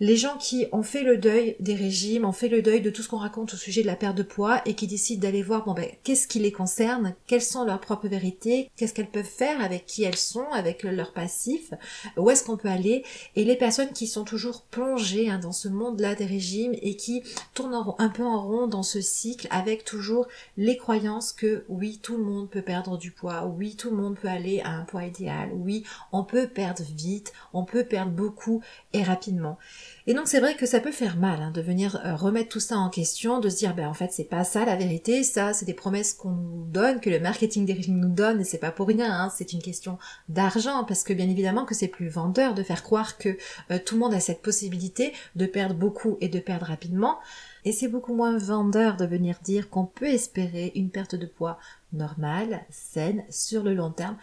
les 0.00 0.16
gens 0.16 0.38
qui 0.38 0.66
ont 0.72 0.82
fait 0.82 1.02
le 1.02 1.18
deuil 1.18 1.56
des 1.60 1.74
régimes, 1.74 2.24
ont 2.24 2.32
fait 2.32 2.48
le 2.48 2.62
deuil 2.62 2.80
de 2.80 2.88
tout 2.88 3.02
ce 3.02 3.08
qu'on 3.08 3.18
raconte 3.18 3.52
au 3.52 3.58
sujet 3.58 3.82
de 3.82 3.86
la 3.86 3.96
perte 3.96 4.16
de 4.16 4.22
poids 4.22 4.62
et 4.64 4.74
qui 4.74 4.86
décident 4.86 5.20
d'aller 5.20 5.42
voir, 5.42 5.64
bon 5.66 5.74
ben, 5.74 5.90
qu'est-ce 6.04 6.26
qui 6.26 6.38
les 6.38 6.52
concerne, 6.52 7.14
quelles 7.26 7.42
sont 7.42 7.64
leurs 7.64 7.80
propres 7.80 8.08
vérités, 8.08 8.70
qu'est-ce 8.76 8.94
qu'elles 8.94 9.10
peuvent 9.10 9.24
faire, 9.24 9.62
avec 9.62 9.84
qui 9.84 10.02
elles 10.02 10.16
sont, 10.16 10.48
avec 10.52 10.84
leur 10.84 11.12
passif, 11.12 11.74
où 12.16 12.30
est-ce 12.30 12.44
qu'on 12.44 12.56
peut 12.56 12.68
aller, 12.68 13.04
et 13.36 13.44
les 13.44 13.56
personnes 13.56 13.92
qui 13.92 14.06
sont 14.06 14.24
toujours 14.24 14.62
plongées 14.62 15.28
hein, 15.28 15.38
dans 15.38 15.52
ce 15.52 15.68
monde-là 15.68 16.14
des 16.14 16.24
régimes 16.24 16.74
et 16.80 16.96
qui 16.96 17.22
tournent 17.52 17.94
un 17.98 18.08
peu 18.08 18.24
en 18.24 18.42
rond 18.42 18.66
dans 18.68 18.82
ce 18.82 19.02
cycle 19.02 19.48
avec 19.50 19.84
toujours 19.84 20.26
les 20.56 20.78
croyances 20.78 21.32
que 21.32 21.64
oui, 21.68 22.00
tout 22.02 22.16
le 22.16 22.24
monde 22.24 22.48
peut 22.48 22.62
perdre 22.62 22.96
du 22.96 23.10
poids, 23.10 23.44
oui, 23.44 23.76
tout 23.76 23.90
le 23.90 23.96
monde 23.96 24.16
peut 24.18 24.28
aller 24.28 24.62
à 24.62 24.70
un 24.70 24.84
poids 24.84 25.04
idéal, 25.04 25.50
oui, 25.52 25.84
on 26.10 26.24
peut 26.24 26.48
perdre 26.48 26.82
vite, 26.96 27.34
on 27.52 27.64
peut 27.64 27.84
perdre 27.84 28.12
beaucoup 28.12 28.62
et 28.94 29.02
rapidement. 29.02 29.58
Et 30.06 30.14
donc 30.14 30.28
c'est 30.28 30.40
vrai 30.40 30.56
que 30.56 30.66
ça 30.66 30.80
peut 30.80 30.92
faire 30.92 31.16
mal 31.16 31.42
hein, 31.42 31.50
de 31.50 31.60
venir 31.60 32.00
euh, 32.04 32.16
remettre 32.16 32.48
tout 32.48 32.60
ça 32.60 32.76
en 32.76 32.88
question, 32.88 33.38
de 33.38 33.48
se 33.48 33.56
dire 33.58 33.74
ben 33.74 33.86
en 33.86 33.94
fait 33.94 34.10
c'est 34.12 34.24
pas 34.24 34.44
ça 34.44 34.64
la 34.64 34.76
vérité, 34.76 35.22
ça 35.22 35.52
c'est 35.52 35.66
des 35.66 35.74
promesses 35.74 36.14
qu'on 36.14 36.30
nous 36.30 36.64
donne, 36.66 37.00
que 37.00 37.10
le 37.10 37.20
marketing 37.20 37.66
des 37.66 37.74
régimes 37.74 37.98
nous 37.98 38.08
donne 38.08 38.40
et 38.40 38.44
c'est 38.44 38.58
pas 38.58 38.72
pour 38.72 38.88
rien, 38.88 39.12
hein, 39.12 39.32
c'est 39.34 39.52
une 39.52 39.62
question 39.62 39.98
d'argent 40.28 40.84
parce 40.84 41.04
que 41.04 41.12
bien 41.12 41.28
évidemment 41.28 41.64
que 41.64 41.74
c'est 41.74 41.88
plus 41.88 42.08
vendeur 42.08 42.54
de 42.54 42.62
faire 42.62 42.82
croire 42.82 43.18
que 43.18 43.36
euh, 43.70 43.78
tout 43.84 43.94
le 43.94 44.00
monde 44.00 44.14
a 44.14 44.20
cette 44.20 44.42
possibilité 44.42 45.12
de 45.36 45.46
perdre 45.46 45.74
beaucoup 45.74 46.16
et 46.20 46.28
de 46.28 46.40
perdre 46.40 46.66
rapidement. 46.66 47.18
Et 47.64 47.72
c'est 47.72 47.88
beaucoup 47.88 48.14
moins 48.14 48.38
vendeur 48.38 48.96
de 48.96 49.04
venir 49.04 49.38
dire 49.42 49.68
qu'on 49.68 49.84
peut 49.84 50.06
espérer 50.06 50.72
une 50.74 50.90
perte 50.90 51.14
de 51.14 51.26
poids 51.26 51.58
normale, 51.92 52.62
saine, 52.70 53.24
sur 53.28 53.62
le 53.62 53.74
long 53.74 53.90
terme, 53.90 54.16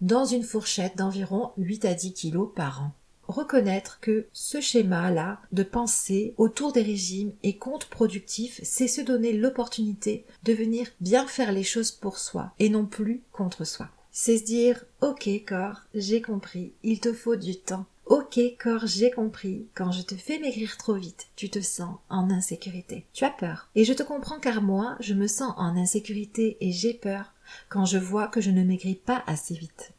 dans 0.00 0.24
une 0.24 0.44
fourchette 0.44 0.96
d'environ 0.96 1.50
8 1.56 1.84
à 1.84 1.94
10 1.94 2.12
kilos 2.12 2.50
par 2.54 2.82
an 2.82 2.92
reconnaître 3.28 4.00
que 4.00 4.26
ce 4.32 4.60
schéma-là 4.60 5.40
de 5.52 5.62
pensée 5.62 6.34
autour 6.36 6.72
des 6.72 6.82
régimes 6.82 7.32
est 7.42 7.56
contre-productif, 7.56 8.60
c'est 8.62 8.88
se 8.88 9.00
donner 9.00 9.32
l'opportunité 9.32 10.24
de 10.44 10.52
venir 10.52 10.88
bien 11.00 11.26
faire 11.26 11.52
les 11.52 11.64
choses 11.64 11.90
pour 11.90 12.18
soi 12.18 12.52
et 12.58 12.68
non 12.68 12.86
plus 12.86 13.22
contre 13.32 13.64
soi. 13.64 13.88
C'est 14.12 14.38
se 14.38 14.44
dire, 14.44 14.84
ok 15.02 15.28
corps, 15.46 15.82
j'ai 15.94 16.22
compris, 16.22 16.72
il 16.82 17.00
te 17.00 17.12
faut 17.12 17.36
du 17.36 17.56
temps. 17.56 17.84
Ok 18.06 18.38
corps, 18.58 18.86
j'ai 18.86 19.10
compris, 19.10 19.66
quand 19.74 19.90
je 19.90 20.02
te 20.02 20.14
fais 20.14 20.38
maigrir 20.38 20.76
trop 20.76 20.94
vite, 20.94 21.26
tu 21.34 21.50
te 21.50 21.60
sens 21.60 21.96
en 22.08 22.30
insécurité. 22.30 23.04
Tu 23.12 23.24
as 23.24 23.30
peur. 23.30 23.68
Et 23.74 23.84
je 23.84 23.92
te 23.92 24.04
comprends 24.04 24.38
car 24.38 24.62
moi, 24.62 24.96
je 25.00 25.12
me 25.12 25.26
sens 25.26 25.52
en 25.56 25.76
insécurité 25.76 26.56
et 26.60 26.72
j'ai 26.72 26.94
peur 26.94 27.34
quand 27.68 27.84
je 27.84 27.98
vois 27.98 28.28
que 28.28 28.40
je 28.40 28.50
ne 28.50 28.62
maigris 28.62 28.94
pas 28.94 29.22
assez 29.26 29.54
vite 29.54 29.92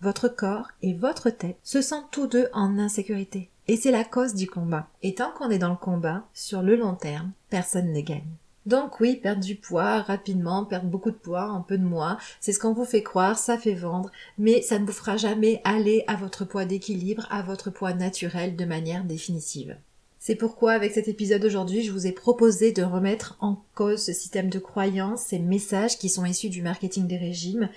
votre 0.00 0.28
corps 0.28 0.68
et 0.82 0.94
votre 0.94 1.30
tête 1.30 1.58
se 1.62 1.82
sentent 1.82 2.10
tous 2.10 2.26
deux 2.26 2.48
en 2.52 2.78
insécurité. 2.78 3.50
Et 3.68 3.76
c'est 3.76 3.90
la 3.90 4.04
cause 4.04 4.34
du 4.34 4.46
combat. 4.48 4.88
Et 5.02 5.14
tant 5.14 5.30
qu'on 5.30 5.50
est 5.50 5.58
dans 5.58 5.70
le 5.70 5.76
combat, 5.76 6.24
sur 6.34 6.62
le 6.62 6.76
long 6.76 6.94
terme, 6.94 7.32
personne 7.50 7.92
ne 7.92 8.00
gagne. 8.00 8.24
Donc 8.66 9.00
oui, 9.00 9.16
perdre 9.16 9.42
du 9.42 9.56
poids 9.56 10.02
rapidement, 10.02 10.64
perdre 10.64 10.88
beaucoup 10.88 11.10
de 11.10 11.16
poids 11.16 11.44
un 11.44 11.60
peu 11.60 11.78
de 11.78 11.84
moi, 11.84 12.18
c'est 12.40 12.52
ce 12.52 12.58
qu'on 12.58 12.74
vous 12.74 12.84
fait 12.84 13.02
croire, 13.02 13.38
ça 13.38 13.56
fait 13.56 13.74
vendre, 13.74 14.10
mais 14.38 14.60
ça 14.60 14.78
ne 14.78 14.84
vous 14.84 14.92
fera 14.92 15.16
jamais 15.16 15.60
aller 15.64 16.04
à 16.06 16.16
votre 16.16 16.44
poids 16.44 16.66
d'équilibre, 16.66 17.26
à 17.30 17.42
votre 17.42 17.70
poids 17.70 17.94
naturel 17.94 18.56
de 18.56 18.64
manière 18.64 19.04
définitive. 19.04 19.76
C'est 20.18 20.34
pourquoi 20.34 20.72
avec 20.72 20.92
cet 20.92 21.08
épisode 21.08 21.44
aujourd'hui, 21.44 21.82
je 21.82 21.92
vous 21.92 22.06
ai 22.06 22.12
proposé 22.12 22.72
de 22.72 22.82
remettre 22.82 23.38
en 23.40 23.62
cause 23.74 24.04
ce 24.04 24.12
système 24.12 24.50
de 24.50 24.58
croyances, 24.58 25.22
ces 25.22 25.38
messages 25.38 25.96
qui 25.96 26.10
sont 26.10 26.26
issus 26.26 26.50
du 26.50 26.60
marketing 26.60 27.06
des 27.06 27.16
régimes 27.16 27.70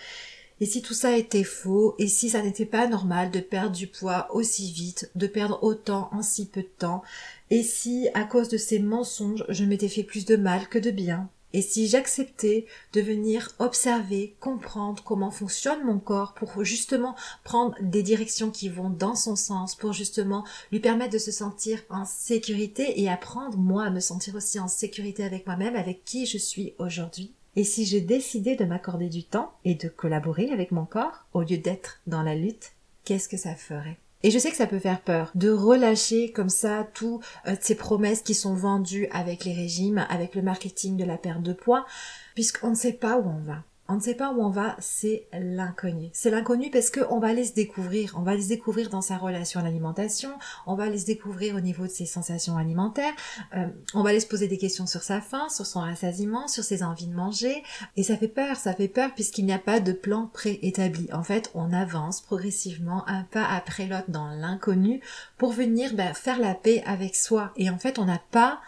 et 0.63 0.65
si 0.65 0.81
tout 0.81 0.93
ça 0.93 1.17
était 1.17 1.43
faux, 1.43 1.93
et 1.99 2.07
si 2.07 2.29
ça 2.29 2.41
n'était 2.41 2.65
pas 2.65 2.87
normal 2.87 3.31
de 3.31 3.41
perdre 3.41 3.75
du 3.75 3.85
poids 3.85 4.33
aussi 4.33 4.71
vite, 4.71 5.11
de 5.13 5.27
perdre 5.27 5.59
autant 5.61 6.07
en 6.13 6.21
si 6.21 6.45
peu 6.45 6.61
de 6.61 6.71
temps, 6.77 7.03
et 7.49 7.63
si 7.63 8.07
à 8.13 8.23
cause 8.23 8.47
de 8.47 8.55
ces 8.55 8.79
mensonges 8.79 9.43
je 9.49 9.65
m'étais 9.65 9.89
fait 9.89 10.03
plus 10.03 10.23
de 10.23 10.37
mal 10.37 10.69
que 10.69 10.79
de 10.79 10.89
bien, 10.89 11.29
Et 11.55 11.61
si 11.61 11.87
j'acceptais 11.87 12.65
de 12.93 13.01
venir 13.01 13.51
observer, 13.59 14.35
comprendre 14.39 15.03
comment 15.03 15.29
fonctionne 15.29 15.83
mon 15.83 15.99
corps 15.99 16.33
pour 16.33 16.63
justement 16.65 17.15
prendre 17.43 17.75
des 17.79 18.01
directions 18.01 18.49
qui 18.49 18.69
vont 18.69 18.89
dans 18.89 19.15
son 19.15 19.35
sens, 19.35 19.75
pour 19.75 19.93
justement 19.93 20.43
lui 20.71 20.79
permettre 20.79 21.13
de 21.13 21.19
se 21.19 21.31
sentir 21.31 21.83
en 21.89 22.05
sécurité 22.05 23.01
et 23.01 23.07
apprendre 23.07 23.57
moi 23.57 23.83
à 23.85 23.91
me 23.91 23.99
sentir 23.99 24.33
aussi 24.35 24.59
en 24.59 24.67
sécurité 24.67 25.23
avec 25.23 25.45
moi-même, 25.45 25.75
avec 25.75 26.03
qui 26.03 26.25
je 26.25 26.39
suis 26.39 26.73
aujourd'hui? 26.79 27.33
Et 27.55 27.63
si 27.63 27.85
j'ai 27.85 28.01
décidé 28.01 28.55
de 28.55 28.65
m'accorder 28.65 29.09
du 29.09 29.23
temps 29.23 29.53
et 29.63 29.75
de 29.75 29.87
collaborer 29.87 30.49
avec 30.51 30.71
mon 30.71 30.85
corps 30.85 31.25
au 31.33 31.41
lieu 31.41 31.57
d'être 31.57 31.99
dans 32.07 32.23
la 32.23 32.35
lutte, 32.35 32.73
qu'est-ce 33.05 33.29
que 33.29 33.37
ça 33.37 33.55
ferait? 33.55 33.97
Et 34.23 34.31
je 34.31 34.39
sais 34.39 34.49
que 34.49 34.57
ça 34.57 34.67
peut 34.67 34.79
faire 34.79 35.01
peur 35.01 35.31
de 35.35 35.49
relâcher 35.49 36.31
comme 36.31 36.49
ça 36.49 36.87
toutes 36.93 37.21
euh, 37.45 37.55
ces 37.59 37.75
promesses 37.75 38.21
qui 38.21 38.33
sont 38.33 38.55
vendues 38.55 39.07
avec 39.11 39.43
les 39.43 39.53
régimes, 39.53 40.05
avec 40.09 40.33
le 40.33 40.41
marketing 40.41 40.95
de 40.95 41.03
la 41.03 41.17
perte 41.17 41.43
de 41.43 41.53
poids, 41.53 41.85
puisqu'on 42.33 42.69
ne 42.69 42.75
sait 42.75 42.93
pas 42.93 43.17
où 43.17 43.27
on 43.27 43.41
va 43.41 43.63
on 43.89 43.95
ne 43.95 43.99
sait 43.99 44.15
pas 44.15 44.31
où 44.31 44.41
on 44.41 44.49
va, 44.49 44.77
c'est 44.79 45.27
l'inconnu. 45.33 46.09
C'est 46.13 46.29
l'inconnu 46.29 46.69
parce 46.71 46.89
qu'on 46.89 47.19
va 47.19 47.27
aller 47.27 47.43
se 47.43 47.53
découvrir. 47.53 48.13
On 48.17 48.21
va 48.21 48.33
les 48.33 48.47
découvrir 48.47 48.89
dans 48.89 49.01
sa 49.01 49.17
relation 49.17 49.59
à 49.59 49.63
l'alimentation, 49.63 50.31
on 50.65 50.75
va 50.75 50.89
les 50.89 50.99
se 50.99 51.05
découvrir 51.05 51.55
au 51.55 51.59
niveau 51.59 51.83
de 51.83 51.91
ses 51.91 52.05
sensations 52.05 52.55
alimentaires, 52.55 53.13
euh, 53.55 53.67
on 53.93 54.01
va 54.01 54.11
aller 54.11 54.21
se 54.21 54.27
poser 54.27 54.47
des 54.47 54.57
questions 54.57 54.87
sur 54.87 55.03
sa 55.03 55.19
faim, 55.19 55.49
sur 55.49 55.65
son 55.65 55.81
rassasiement, 55.81 56.47
sur 56.47 56.63
ses 56.63 56.81
envies 56.81 57.07
de 57.07 57.13
manger. 57.13 57.61
Et 57.97 58.03
ça 58.03 58.15
fait 58.15 58.29
peur, 58.29 58.55
ça 58.55 58.73
fait 58.73 58.87
peur 58.87 59.13
puisqu'il 59.13 59.45
n'y 59.45 59.53
a 59.53 59.59
pas 59.59 59.81
de 59.81 59.91
plan 59.91 60.27
préétabli. 60.27 61.09
En 61.11 61.23
fait, 61.23 61.51
on 61.53 61.73
avance 61.73 62.21
progressivement 62.21 63.07
un 63.07 63.23
pas 63.23 63.45
après 63.45 63.87
l'autre 63.87 64.09
dans 64.09 64.29
l'inconnu 64.29 65.01
pour 65.37 65.51
venir 65.51 65.93
ben, 65.93 66.13
faire 66.13 66.39
la 66.39 66.55
paix 66.55 66.83
avec 66.85 67.15
soi. 67.15 67.51
Et 67.57 67.69
en 67.69 67.77
fait, 67.77 67.99
on 67.99 68.05
n'a 68.05 68.21
pas 68.31 68.61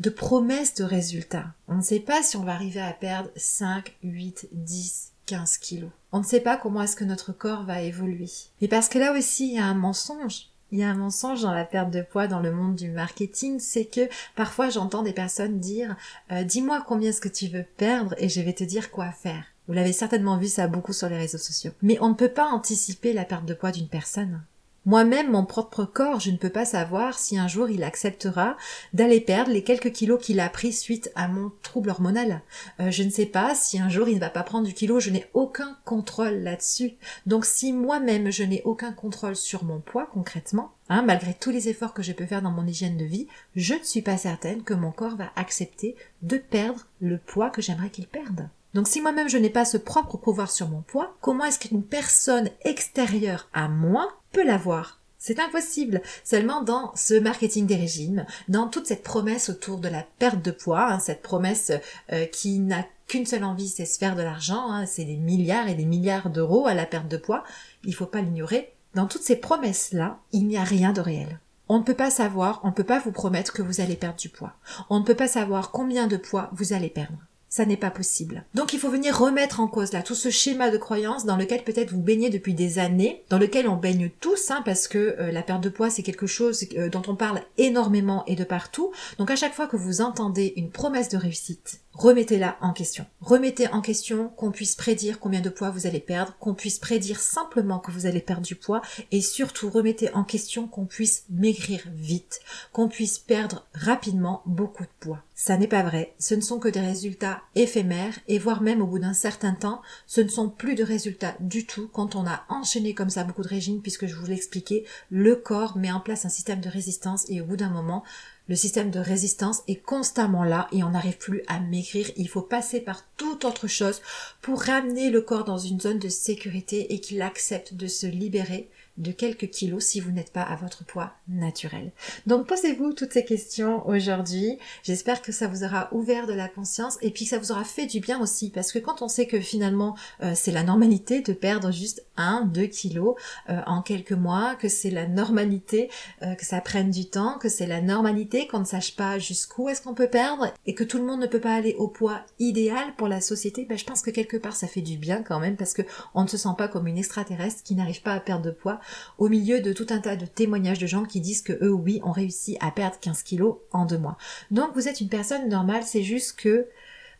de 0.00 0.10
promesses 0.10 0.74
de 0.74 0.84
résultats. 0.84 1.52
On 1.68 1.76
ne 1.76 1.82
sait 1.82 2.00
pas 2.00 2.22
si 2.22 2.36
on 2.36 2.42
va 2.42 2.54
arriver 2.54 2.80
à 2.80 2.92
perdre 2.92 3.30
5, 3.36 3.96
8, 4.02 4.48
10, 4.52 5.12
15 5.26 5.58
kilos. 5.58 5.90
On 6.10 6.18
ne 6.18 6.24
sait 6.24 6.40
pas 6.40 6.56
comment 6.56 6.82
est-ce 6.82 6.96
que 6.96 7.04
notre 7.04 7.32
corps 7.32 7.64
va 7.64 7.82
évoluer. 7.82 8.30
Mais 8.60 8.68
parce 8.68 8.88
que 8.88 8.98
là 8.98 9.12
aussi, 9.12 9.48
il 9.48 9.54
y 9.56 9.58
a 9.58 9.66
un 9.66 9.74
mensonge. 9.74 10.48
Il 10.72 10.78
y 10.78 10.84
a 10.84 10.88
un 10.88 10.94
mensonge 10.94 11.42
dans 11.42 11.52
la 11.52 11.64
perte 11.64 11.90
de 11.90 12.00
poids 12.00 12.28
dans 12.28 12.40
le 12.40 12.52
monde 12.52 12.76
du 12.76 12.90
marketing, 12.90 13.58
c'est 13.58 13.84
que 13.84 14.08
parfois 14.36 14.70
j'entends 14.70 15.02
des 15.02 15.12
personnes 15.12 15.58
dire 15.58 15.96
euh, 16.30 16.44
dis-moi 16.44 16.82
combien 16.86 17.10
est-ce 17.10 17.20
que 17.20 17.28
tu 17.28 17.48
veux 17.48 17.64
perdre 17.76 18.14
et 18.18 18.28
je 18.28 18.40
vais 18.40 18.52
te 18.52 18.64
dire 18.64 18.90
quoi 18.90 19.10
faire. 19.10 19.44
Vous 19.66 19.74
l'avez 19.74 19.92
certainement 19.92 20.36
vu 20.36 20.46
ça 20.46 20.68
beaucoup 20.68 20.92
sur 20.92 21.08
les 21.08 21.18
réseaux 21.18 21.38
sociaux. 21.38 21.72
Mais 21.82 21.98
on 22.00 22.08
ne 22.08 22.14
peut 22.14 22.28
pas 22.28 22.46
anticiper 22.46 23.12
la 23.12 23.24
perte 23.24 23.44
de 23.44 23.54
poids 23.54 23.72
d'une 23.72 23.88
personne. 23.88 24.42
Moi-même, 24.86 25.30
mon 25.30 25.44
propre 25.44 25.84
corps, 25.84 26.20
je 26.20 26.30
ne 26.30 26.38
peux 26.38 26.48
pas 26.48 26.64
savoir 26.64 27.18
si 27.18 27.38
un 27.38 27.48
jour 27.48 27.68
il 27.68 27.84
acceptera 27.84 28.56
d'aller 28.94 29.20
perdre 29.20 29.52
les 29.52 29.62
quelques 29.62 29.92
kilos 29.92 30.24
qu'il 30.24 30.40
a 30.40 30.48
pris 30.48 30.72
suite 30.72 31.12
à 31.14 31.28
mon 31.28 31.52
trouble 31.62 31.90
hormonal. 31.90 32.40
Euh, 32.80 32.90
je 32.90 33.02
ne 33.02 33.10
sais 33.10 33.26
pas 33.26 33.54
si 33.54 33.78
un 33.78 33.90
jour 33.90 34.08
il 34.08 34.14
ne 34.14 34.20
va 34.20 34.30
pas 34.30 34.42
prendre 34.42 34.66
du 34.66 34.72
kilo, 34.72 34.98
je 34.98 35.10
n'ai 35.10 35.26
aucun 35.34 35.76
contrôle 35.84 36.42
là-dessus. 36.42 36.92
Donc 37.26 37.44
si 37.44 37.74
moi-même 37.74 38.32
je 38.32 38.42
n'ai 38.42 38.62
aucun 38.64 38.92
contrôle 38.92 39.36
sur 39.36 39.64
mon 39.64 39.80
poids 39.80 40.08
concrètement, 40.14 40.72
hein, 40.88 41.02
malgré 41.02 41.34
tous 41.34 41.50
les 41.50 41.68
efforts 41.68 41.92
que 41.92 42.02
je 42.02 42.12
peux 42.12 42.26
faire 42.26 42.42
dans 42.42 42.50
mon 42.50 42.66
hygiène 42.66 42.96
de 42.96 43.04
vie, 43.04 43.28
je 43.56 43.74
ne 43.74 43.84
suis 43.84 44.02
pas 44.02 44.16
certaine 44.16 44.62
que 44.62 44.74
mon 44.74 44.92
corps 44.92 45.16
va 45.16 45.30
accepter 45.36 45.94
de 46.22 46.38
perdre 46.38 46.86
le 47.02 47.18
poids 47.18 47.50
que 47.50 47.60
j'aimerais 47.60 47.90
qu'il 47.90 48.06
perde. 48.06 48.48
Donc 48.72 48.88
si 48.88 49.00
moi-même 49.00 49.28
je 49.28 49.36
n'ai 49.36 49.50
pas 49.50 49.64
ce 49.64 49.76
propre 49.76 50.16
pouvoir 50.16 50.50
sur 50.50 50.68
mon 50.68 50.82
poids, 50.82 51.16
comment 51.20 51.44
est-ce 51.44 51.58
qu'une 51.58 51.82
personne 51.82 52.48
extérieure 52.62 53.48
à 53.52 53.68
moi 53.68 54.19
peut 54.32 54.44
l'avoir 54.44 55.00
c'est 55.22 55.38
impossible. 55.38 56.00
Seulement 56.24 56.62
dans 56.62 56.92
ce 56.96 57.14
marketing 57.14 57.66
des 57.66 57.76
régimes, 57.76 58.24
dans 58.48 58.68
toute 58.68 58.86
cette 58.86 59.02
promesse 59.02 59.50
autour 59.50 59.78
de 59.78 59.88
la 59.88 60.04
perte 60.18 60.42
de 60.42 60.50
poids, 60.50 60.90
hein, 60.90 60.98
cette 60.98 61.20
promesse 61.20 61.70
euh, 62.10 62.24
qui 62.24 62.58
n'a 62.58 62.86
qu'une 63.06 63.26
seule 63.26 63.44
envie, 63.44 63.68
c'est 63.68 63.84
se 63.84 63.98
faire 63.98 64.16
de 64.16 64.22
l'argent, 64.22 64.72
hein, 64.72 64.86
c'est 64.86 65.04
des 65.04 65.18
milliards 65.18 65.68
et 65.68 65.74
des 65.74 65.84
milliards 65.84 66.30
d'euros 66.30 66.66
à 66.66 66.74
la 66.74 66.86
perte 66.86 67.08
de 67.08 67.18
poids, 67.18 67.44
il 67.84 67.94
faut 67.94 68.06
pas 68.06 68.22
l'ignorer. 68.22 68.72
Dans 68.94 69.06
toutes 69.06 69.22
ces 69.22 69.36
promesses-là, 69.36 70.18
il 70.32 70.46
n'y 70.46 70.56
a 70.56 70.64
rien 70.64 70.92
de 70.92 71.02
réel. 71.02 71.38
On 71.68 71.78
ne 71.78 71.84
peut 71.84 71.94
pas 71.94 72.10
savoir, 72.10 72.60
on 72.64 72.68
ne 72.68 72.72
peut 72.72 72.82
pas 72.82 72.98
vous 72.98 73.12
promettre 73.12 73.52
que 73.52 73.62
vous 73.62 73.80
allez 73.80 73.96
perdre 73.96 74.18
du 74.18 74.30
poids. 74.30 74.54
On 74.88 75.00
ne 75.00 75.04
peut 75.04 75.14
pas 75.14 75.28
savoir 75.28 75.70
combien 75.70 76.06
de 76.06 76.16
poids 76.16 76.48
vous 76.52 76.72
allez 76.72 76.88
perdre 76.88 77.18
ça 77.50 77.66
n'est 77.66 77.76
pas 77.76 77.90
possible. 77.90 78.44
Donc 78.54 78.72
il 78.72 78.78
faut 78.78 78.88
venir 78.88 79.18
remettre 79.18 79.58
en 79.58 79.66
cause 79.66 79.92
là 79.92 80.02
tout 80.02 80.14
ce 80.14 80.30
schéma 80.30 80.70
de 80.70 80.78
croyance 80.78 81.26
dans 81.26 81.36
lequel 81.36 81.64
peut-être 81.64 81.90
vous 81.90 82.00
baignez 82.00 82.30
depuis 82.30 82.54
des 82.54 82.78
années, 82.78 83.24
dans 83.28 83.38
lequel 83.38 83.68
on 83.68 83.76
baigne 83.76 84.08
tous, 84.20 84.52
hein, 84.52 84.62
parce 84.64 84.86
que 84.86 85.16
euh, 85.18 85.32
la 85.32 85.42
perte 85.42 85.62
de 85.62 85.68
poids 85.68 85.90
c'est 85.90 86.04
quelque 86.04 86.28
chose 86.28 86.64
euh, 86.78 86.88
dont 86.88 87.02
on 87.08 87.16
parle 87.16 87.42
énormément 87.58 88.24
et 88.26 88.36
de 88.36 88.44
partout. 88.44 88.92
Donc 89.18 89.32
à 89.32 89.36
chaque 89.36 89.54
fois 89.54 89.66
que 89.66 89.76
vous 89.76 90.00
entendez 90.00 90.52
une 90.56 90.70
promesse 90.70 91.08
de 91.08 91.16
réussite, 91.16 91.80
remettez-la 91.92 92.56
en 92.60 92.72
question. 92.72 93.06
Remettez 93.20 93.68
en 93.68 93.80
question 93.80 94.28
qu'on 94.28 94.50
puisse 94.50 94.74
prédire 94.74 95.20
combien 95.20 95.40
de 95.40 95.50
poids 95.50 95.70
vous 95.70 95.86
allez 95.86 96.00
perdre, 96.00 96.34
qu'on 96.38 96.54
puisse 96.54 96.78
prédire 96.78 97.20
simplement 97.20 97.78
que 97.78 97.90
vous 97.90 98.06
allez 98.06 98.20
perdre 98.20 98.42
du 98.42 98.54
poids, 98.54 98.82
et 99.10 99.20
surtout 99.20 99.70
remettez 99.70 100.12
en 100.14 100.24
question 100.24 100.66
qu'on 100.66 100.86
puisse 100.86 101.24
maigrir 101.30 101.82
vite, 101.94 102.40
qu'on 102.72 102.88
puisse 102.88 103.18
perdre 103.18 103.66
rapidement 103.74 104.42
beaucoup 104.46 104.84
de 104.84 104.88
poids. 105.00 105.22
Ça 105.34 105.56
n'est 105.56 105.66
pas 105.66 105.82
vrai. 105.82 106.14
Ce 106.18 106.34
ne 106.34 106.42
sont 106.42 106.58
que 106.58 106.68
des 106.68 106.80
résultats 106.80 107.40
éphémères 107.54 108.18
et 108.28 108.38
voire 108.38 108.60
même 108.60 108.82
au 108.82 108.86
bout 108.86 108.98
d'un 108.98 109.14
certain 109.14 109.54
temps, 109.54 109.80
ce 110.06 110.20
ne 110.20 110.28
sont 110.28 110.50
plus 110.50 110.74
de 110.74 110.84
résultats 110.84 111.34
du 111.40 111.64
tout 111.64 111.88
quand 111.92 112.14
on 112.14 112.26
a 112.26 112.44
enchaîné 112.50 112.94
comme 112.94 113.08
ça 113.08 113.24
beaucoup 113.24 113.42
de 113.42 113.48
régimes 113.48 113.80
puisque 113.80 114.06
je 114.06 114.14
vous 114.14 114.26
l'ai 114.26 114.34
expliqué, 114.34 114.84
le 115.10 115.36
corps 115.36 115.78
met 115.78 115.90
en 115.90 116.00
place 116.00 116.26
un 116.26 116.28
système 116.28 116.60
de 116.60 116.68
résistance 116.68 117.24
et 117.30 117.40
au 117.40 117.46
bout 117.46 117.56
d'un 117.56 117.70
moment, 117.70 118.04
le 118.50 118.56
système 118.56 118.90
de 118.90 118.98
résistance 118.98 119.62
est 119.68 119.80
constamment 119.80 120.42
là 120.42 120.66
et 120.72 120.82
on 120.82 120.90
n'arrive 120.90 121.18
plus 121.18 121.44
à 121.46 121.60
maigrir. 121.60 122.10
Il 122.16 122.28
faut 122.28 122.42
passer 122.42 122.80
par 122.80 123.04
toute 123.16 123.44
autre 123.44 123.68
chose 123.68 124.02
pour 124.42 124.60
ramener 124.60 125.08
le 125.08 125.20
corps 125.20 125.44
dans 125.44 125.56
une 125.56 125.80
zone 125.80 126.00
de 126.00 126.08
sécurité 126.08 126.92
et 126.92 126.98
qu'il 126.98 127.22
accepte 127.22 127.74
de 127.74 127.86
se 127.86 128.08
libérer 128.08 128.68
de 129.00 129.12
quelques 129.12 129.50
kilos 129.50 129.84
si 129.84 130.00
vous 130.00 130.10
n'êtes 130.10 130.32
pas 130.32 130.42
à 130.42 130.56
votre 130.56 130.84
poids 130.84 131.12
naturel. 131.28 131.92
Donc 132.26 132.46
posez-vous 132.46 132.92
toutes 132.92 133.12
ces 133.12 133.24
questions 133.24 133.86
aujourd'hui. 133.88 134.58
J'espère 134.82 135.22
que 135.22 135.32
ça 135.32 135.48
vous 135.48 135.64
aura 135.64 135.88
ouvert 135.92 136.26
de 136.26 136.32
la 136.32 136.48
conscience 136.48 136.98
et 137.02 137.10
puis 137.10 137.24
que 137.24 137.30
ça 137.30 137.38
vous 137.38 137.52
aura 137.52 137.64
fait 137.64 137.86
du 137.86 138.00
bien 138.00 138.20
aussi 138.20 138.50
parce 138.50 138.72
que 138.72 138.78
quand 138.78 139.02
on 139.02 139.08
sait 139.08 139.26
que 139.26 139.40
finalement 139.40 139.96
euh, 140.22 140.32
c'est 140.34 140.52
la 140.52 140.62
normalité 140.62 141.20
de 141.20 141.32
perdre 141.32 141.70
juste 141.70 142.04
1, 142.16 142.46
2 142.46 142.66
kilos 142.66 143.14
euh, 143.48 143.60
en 143.66 143.82
quelques 143.82 144.12
mois, 144.12 144.54
que 144.56 144.68
c'est 144.68 144.90
la 144.90 145.06
normalité 145.06 145.90
euh, 146.22 146.34
que 146.34 146.44
ça 146.44 146.60
prenne 146.60 146.90
du 146.90 147.06
temps, 147.06 147.38
que 147.38 147.48
c'est 147.48 147.66
la 147.66 147.80
normalité 147.80 148.46
qu'on 148.46 148.60
ne 148.60 148.64
sache 148.64 148.96
pas 148.96 149.18
jusqu'où 149.18 149.68
est-ce 149.68 149.82
qu'on 149.82 149.94
peut 149.94 150.08
perdre 150.08 150.52
et 150.66 150.74
que 150.74 150.84
tout 150.84 150.98
le 150.98 151.04
monde 151.04 151.20
ne 151.20 151.26
peut 151.26 151.40
pas 151.40 151.54
aller 151.54 151.74
au 151.78 151.88
poids 151.88 152.20
idéal 152.38 152.94
pour 152.96 153.08
la 153.08 153.20
société, 153.20 153.64
ben, 153.64 153.78
je 153.78 153.84
pense 153.84 154.02
que 154.02 154.10
quelque 154.10 154.36
part 154.36 154.54
ça 154.54 154.66
fait 154.66 154.80
du 154.82 154.96
bien 154.96 155.22
quand 155.22 155.40
même 155.40 155.56
parce 155.56 155.72
que 155.72 155.82
on 156.14 156.22
ne 156.22 156.28
se 156.28 156.36
sent 156.36 156.48
pas 156.58 156.68
comme 156.68 156.86
une 156.86 156.98
extraterrestre 156.98 157.62
qui 157.62 157.74
n'arrive 157.74 158.02
pas 158.02 158.12
à 158.12 158.20
perdre 158.20 158.44
de 158.44 158.50
poids 158.50 158.80
au 159.18 159.28
milieu 159.28 159.60
de 159.60 159.72
tout 159.72 159.86
un 159.90 159.98
tas 159.98 160.16
de 160.16 160.26
témoignages 160.26 160.78
de 160.78 160.86
gens 160.86 161.04
qui 161.04 161.20
disent 161.20 161.42
que 161.42 161.52
eux, 161.64 161.72
oui, 161.72 162.00
ont 162.04 162.12
réussi 162.12 162.56
à 162.60 162.70
perdre 162.70 162.98
15 163.00 163.22
kilos 163.22 163.56
en 163.72 163.84
deux 163.84 163.98
mois. 163.98 164.16
Donc 164.50 164.70
vous 164.74 164.88
êtes 164.88 165.00
une 165.00 165.08
personne 165.08 165.48
normale, 165.48 165.82
c'est 165.84 166.02
juste 166.02 166.38
que 166.38 166.66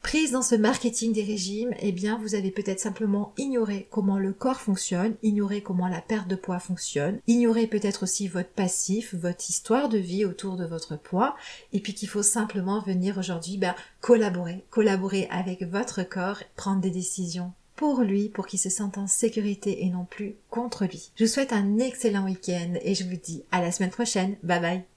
prise 0.02 0.32
dans 0.32 0.42
ce 0.42 0.54
marketing 0.54 1.12
des 1.12 1.22
régimes, 1.22 1.74
eh 1.80 1.92
bien, 1.92 2.18
vous 2.18 2.34
avez 2.34 2.50
peut-être 2.50 2.80
simplement 2.80 3.32
ignoré 3.36 3.86
comment 3.90 4.18
le 4.18 4.32
corps 4.32 4.60
fonctionne, 4.60 5.14
ignoré 5.22 5.62
comment 5.62 5.88
la 5.88 6.00
perte 6.00 6.28
de 6.28 6.36
poids 6.36 6.58
fonctionne, 6.58 7.20
ignoré 7.26 7.66
peut-être 7.66 8.04
aussi 8.04 8.26
votre 8.28 8.48
passif, 8.48 9.14
votre 9.14 9.48
histoire 9.48 9.88
de 9.88 9.98
vie 9.98 10.24
autour 10.24 10.56
de 10.56 10.64
votre 10.64 10.96
poids, 10.96 11.36
et 11.72 11.80
puis 11.80 11.94
qu'il 11.94 12.08
faut 12.08 12.22
simplement 12.22 12.80
venir 12.80 13.18
aujourd'hui, 13.18 13.58
ben, 13.58 13.74
collaborer, 14.00 14.64
collaborer 14.70 15.28
avec 15.30 15.62
votre 15.62 16.02
corps, 16.02 16.42
prendre 16.56 16.80
des 16.80 16.90
décisions 16.90 17.52
pour 17.80 18.02
lui, 18.02 18.28
pour 18.28 18.46
qu'il 18.46 18.58
se 18.58 18.68
sente 18.68 18.98
en 18.98 19.06
sécurité 19.06 19.86
et 19.86 19.88
non 19.88 20.04
plus 20.04 20.34
contre 20.50 20.84
lui. 20.84 21.12
Je 21.16 21.24
vous 21.24 21.30
souhaite 21.30 21.54
un 21.54 21.78
excellent 21.78 22.26
week-end 22.26 22.74
et 22.82 22.94
je 22.94 23.04
vous 23.04 23.16
dis 23.16 23.42
à 23.52 23.62
la 23.62 23.72
semaine 23.72 23.88
prochaine. 23.88 24.36
Bye 24.42 24.60
bye 24.60 24.90